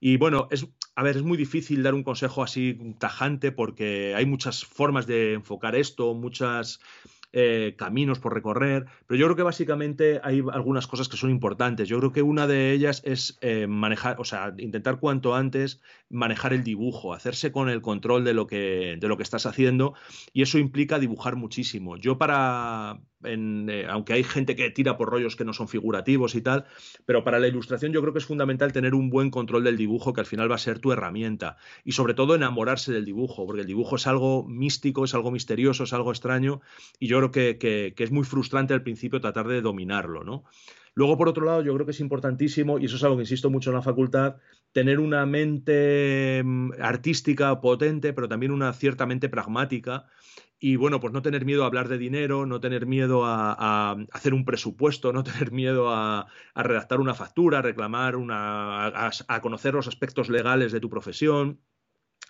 [0.00, 4.26] Y bueno, es, a ver, es muy difícil dar un consejo así tajante porque hay
[4.26, 6.80] muchas formas de enfocar esto, muchas
[7.32, 11.88] eh, caminos por recorrer, pero yo creo que básicamente hay algunas cosas que son importantes.
[11.88, 16.52] Yo creo que una de ellas es eh, manejar, o sea, intentar cuanto antes manejar
[16.52, 19.94] el dibujo, hacerse con el control de lo que, de lo que estás haciendo
[20.32, 21.96] y eso implica dibujar muchísimo.
[21.96, 26.40] Yo para, eh, aunque hay gente que tira por rollos que no son figurativos y
[26.40, 26.64] tal,
[27.04, 30.12] pero para la ilustración yo creo que es fundamental tener un buen control del dibujo
[30.12, 33.62] que al final va a ser tu herramienta y sobre todo enamorarse del dibujo, porque
[33.62, 36.60] el dibujo es algo místico, es algo misterioso, es algo extraño
[36.98, 40.44] y yo creo que, es muy frustrante al principio tratar de dominarlo, ¿no?
[40.94, 43.48] Luego, por otro lado, yo creo que es importantísimo, y eso es algo que insisto
[43.48, 44.36] mucho en la facultad,
[44.72, 50.06] tener una mente mm, artística potente, pero también una ciertamente pragmática.
[50.60, 54.34] Y bueno, pues no tener miedo a hablar de dinero, no tener miedo a, hacer
[54.34, 59.88] un presupuesto, no tener miedo a, redactar una factura, a reclamar una, a conocer los
[59.88, 61.60] aspectos legales de tu profesión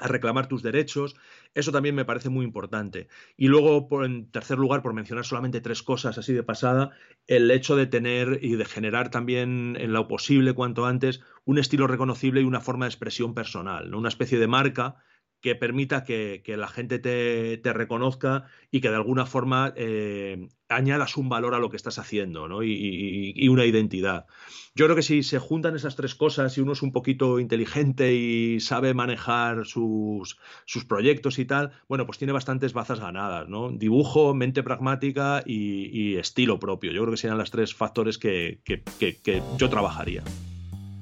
[0.01, 1.14] a reclamar tus derechos.
[1.55, 3.09] Eso también me parece muy importante.
[3.37, 6.91] Y luego, en tercer lugar, por mencionar solamente tres cosas así de pasada,
[7.26, 11.87] el hecho de tener y de generar también en lo posible cuanto antes un estilo
[11.87, 13.99] reconocible y una forma de expresión personal, ¿no?
[13.99, 14.97] una especie de marca
[15.41, 21.28] que permita que, la gente te, reconozca y que de alguna forma eh, añadas un
[21.28, 22.62] valor a lo que estás haciendo ¿no?
[22.62, 24.26] y, una identidad.
[24.74, 28.14] Yo creo que si se juntan esas tres cosas y uno es un poquito inteligente
[28.14, 33.70] y sabe manejar sus, sus proyectos y tal, bueno, pues tiene bastantes bazas ganadas, ¿no?
[33.70, 36.93] Dibujo, mente pragmática y, estilo propio.
[36.93, 40.22] Yo creo que serían los tres factores que, que, que yo trabajaría.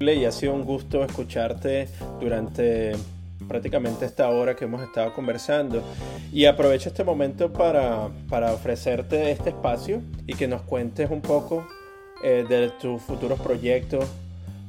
[0.01, 1.89] Y ha sido un gusto escucharte
[2.21, 2.95] durante
[3.47, 5.83] prácticamente esta hora que hemos estado conversando.
[6.33, 11.67] Y aprovecho este momento para, para ofrecerte este espacio y que nos cuentes un poco
[12.23, 14.05] eh, de tus futuros proyectos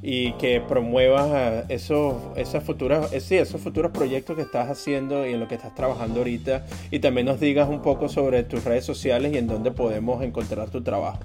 [0.02, 5.34] y que promuevas esos, esas futuras, eh, sí, esos futuros proyectos que estás haciendo y
[5.34, 6.66] en lo que estás trabajando ahorita.
[6.90, 10.70] Y también nos digas un poco sobre tus redes sociales y en dónde podemos encontrar
[10.70, 11.20] tu trabajo.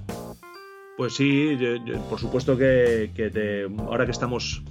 [0.96, 1.58] Pues sí,
[2.08, 4.62] por supuesto que, que ahora que estamos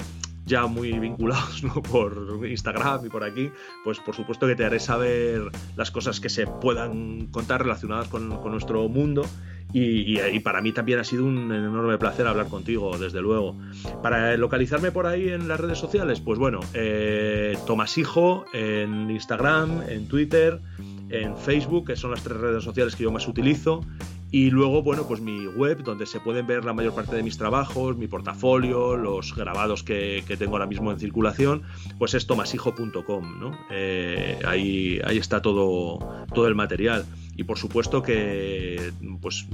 [0.45, 3.51] ya muy vinculados por Instagram y por aquí,
[3.83, 8.29] pues por supuesto que te haré saber las cosas que se puedan contar relacionadas con,
[8.29, 9.25] nuestro mundo.
[9.73, 13.57] Y, para mí también ha sido un enorme placer hablar contigo, desde luego.
[14.01, 20.07] Para localizarme por ahí en las redes sociales, pues bueno, eh, Tomasijo en Instagram, en
[20.07, 20.61] Twitter,
[21.09, 23.81] en Facebook, que son las tres redes sociales que yo más utilizo.
[24.35, 27.37] Y luego, bueno, pues mi web, donde se pueden ver la mayor parte de mis
[27.37, 31.63] trabajos, mi portafolio, los grabados que, tengo ahora mismo en circulación,
[31.97, 33.57] pues es tomasijo.com, ¿no?
[33.71, 35.99] Eh, ahí, ahí está todo,
[36.33, 37.05] todo el material.
[37.37, 39.47] Y por supuesto que pues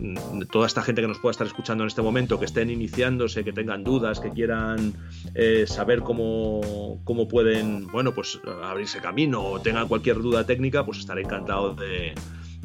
[0.51, 3.53] toda esta gente que nos pueda estar escuchando en este momento, que estén iniciándose, que
[3.53, 4.93] tengan dudas, que quieran
[5.35, 10.97] eh, saber cómo, cómo pueden, bueno, pues abrirse camino o tengan cualquier duda técnica, pues
[10.97, 12.15] estaré encantado de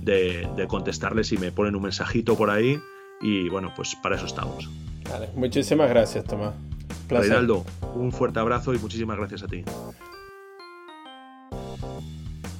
[0.07, 2.81] de, contestarles si me ponen un mensajito por ahí.
[3.21, 4.71] Y bueno, pues para eso estamos.
[5.35, 6.55] muchísimas gracias, Tomás.
[7.09, 9.65] Reinaldo, un fuerte abrazo y muchísimas gracias a ti.